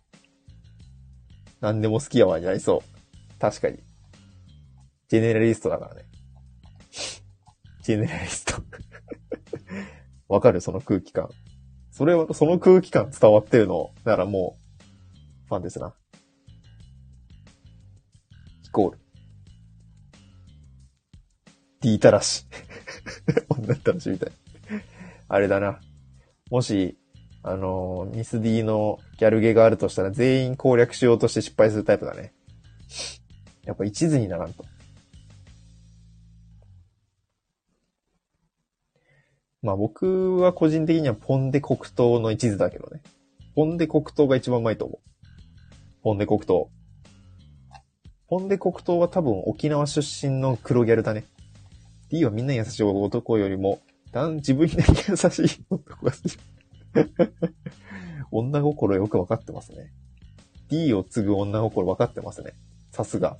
[1.60, 3.40] 何でも好きやわになりそう。
[3.40, 3.78] 確かに。
[5.08, 6.04] ジェネラリストだからね。
[7.82, 8.62] ジェネラリスト。
[10.28, 10.60] わかる？
[10.60, 11.28] その空気感。
[11.90, 13.92] それは、その空気感伝わってるの。
[14.04, 14.58] だからも
[15.44, 15.94] う、ファンですな。
[18.64, 18.98] イコール。
[21.80, 22.46] D たらし。
[23.50, 24.32] 女たらしみたい。
[25.28, 25.80] あれだな。
[26.50, 26.99] もし、
[27.42, 32.32] あのミス D のギャルゲがあるとしたら全員攻略しようとして失敗するタイプだね。
[33.64, 34.64] やっぱ一途にならんと。
[39.62, 43.02] まあ僕は個人的にはポンデ黒糖の一途だけどね。
[43.54, 45.10] ポンデ黒糖が一番うまいと思う。
[46.02, 46.70] ポンデ黒糖。
[48.28, 51.24] ポンデ黒糖は多分沖縄出身の黒ギャルだね。
[52.10, 53.80] D はみんな優しい男よりも、
[54.12, 56.38] だん自分にだけ優しい男が好き。
[58.30, 59.92] 女心よくわかってますね。
[60.68, 62.52] D を継ぐ女心わかってますね。
[62.90, 63.38] さすが。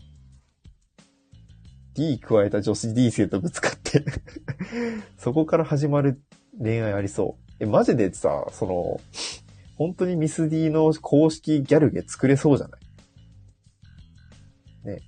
[1.94, 4.05] D 加えた女子 D 生とぶつかって
[5.18, 6.22] そこから始まる
[6.59, 7.44] 恋愛ありそう。
[7.60, 9.01] え、マジでさ、その、
[9.77, 12.78] 本当にミス D の公式ギャルゲ作れそうじゃな
[14.85, 14.97] い？
[14.97, 15.02] ね。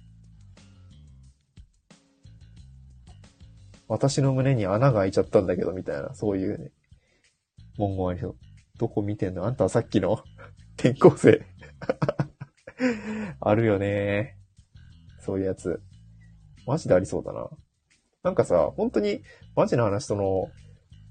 [3.89, 6.71] 私の胸に穴が開いちゃったんだけど、みたいな、そういうね、
[7.79, 8.37] 文言ありそう。
[8.79, 9.45] どこ見てんの？
[9.47, 10.23] あんたはさっきの？
[10.79, 11.45] 転校生。
[13.41, 14.37] あるよね。
[15.21, 15.81] そういうやつ。
[16.67, 17.49] マジでありそうだな。
[18.23, 19.23] なんかさ、本当に、
[19.57, 20.51] マジな話、その、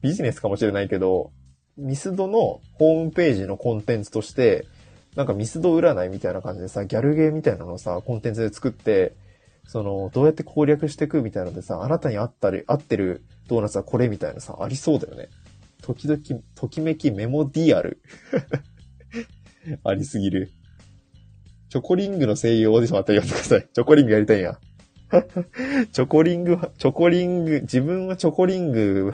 [0.02, 1.32] ビジネスかもしれないけど、
[1.78, 4.66] ミスドのホームページのコンテンツとして、
[5.16, 9.16] なんかミスド占いみたいな感じでさ、ギャルゲーみたいなのをさ、コンテンツで作って、
[9.66, 15.30] その、どうやって攻略していくみたいなのでさ、あなたに合ったり、合ってるドーナツはこれみたいなさ、ありそうだよね。
[15.82, 16.22] 時々、
[16.56, 18.02] ときめきメモディアル。
[19.84, 20.52] ありすぎる。
[21.70, 23.70] チョコリングの声優オーディションあったりやってください。
[23.74, 24.60] チョコリングやりたいんや。
[25.92, 29.12] チョコリング、チョコリング、自分はチョコリング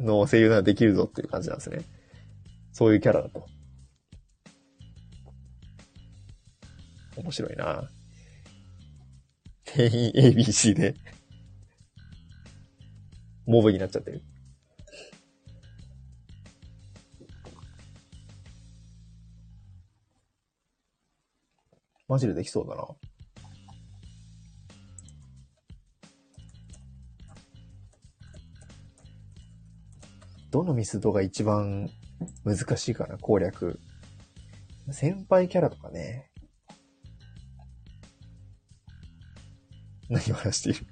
[0.00, 1.82] の声優ならできるぞっていう感じなんですね。
[2.72, 3.46] そういうキャラだと。
[7.16, 7.88] 面白いな
[9.64, 10.94] 店員 ABC で、
[13.46, 14.22] モブになっちゃってる。
[22.08, 22.84] マジでできそうだな。
[30.50, 31.90] どのミスドが一番
[32.44, 33.80] 難しいかな、攻略。
[34.90, 36.30] 先輩キャラとかね。
[40.08, 40.86] 何を話している？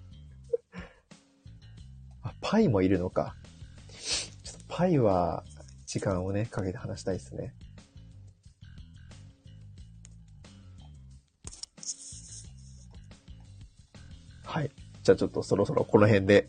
[2.22, 3.36] あ、パイもいるのか。
[4.42, 5.44] ちょっとパイは
[5.86, 7.54] 時間をね、かけて話したいですね。
[15.02, 16.48] じゃあちょっとそろそろこの辺で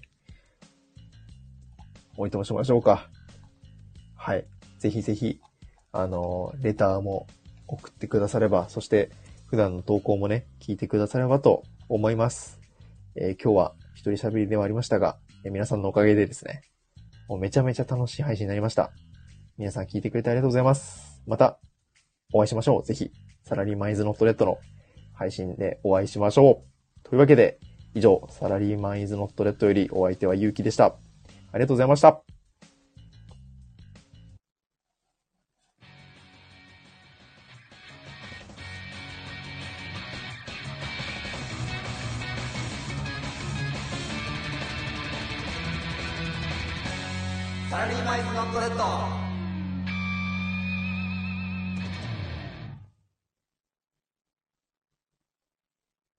[2.17, 3.09] おいともしましょうか。
[4.15, 4.45] はい。
[4.77, 5.39] ぜひぜひ、
[5.91, 7.27] あの、レターも
[7.67, 9.09] 送ってくだされば、そして
[9.47, 12.59] 普段の投稿もね、聞いてくださればと思います。
[13.15, 16.61] えー今日は一人喋りではありましたが、えー皆さんのおかげでですね、
[17.27, 18.91] もうめちゃめちゃ楽しい配信になりました。
[19.57, 21.21] 皆さん聞いてくれてありがとうございます。
[21.25, 21.59] また、
[22.31, 22.83] お会いしましょう。
[22.83, 23.11] ぜひ、
[23.43, 24.59] サラリーマンイズノットレッドの
[25.13, 27.09] 配信でお会いしましょう。
[27.09, 27.59] というわけで、
[27.95, 30.85] 以上、サラリーマンイズノットレッドよりお相手はゆうきでした。
[30.85, 30.95] あ
[31.53, 32.21] りがとうございました。
[47.69, 48.77] サラリーマンイズノットレッ
[49.17, 49.22] ド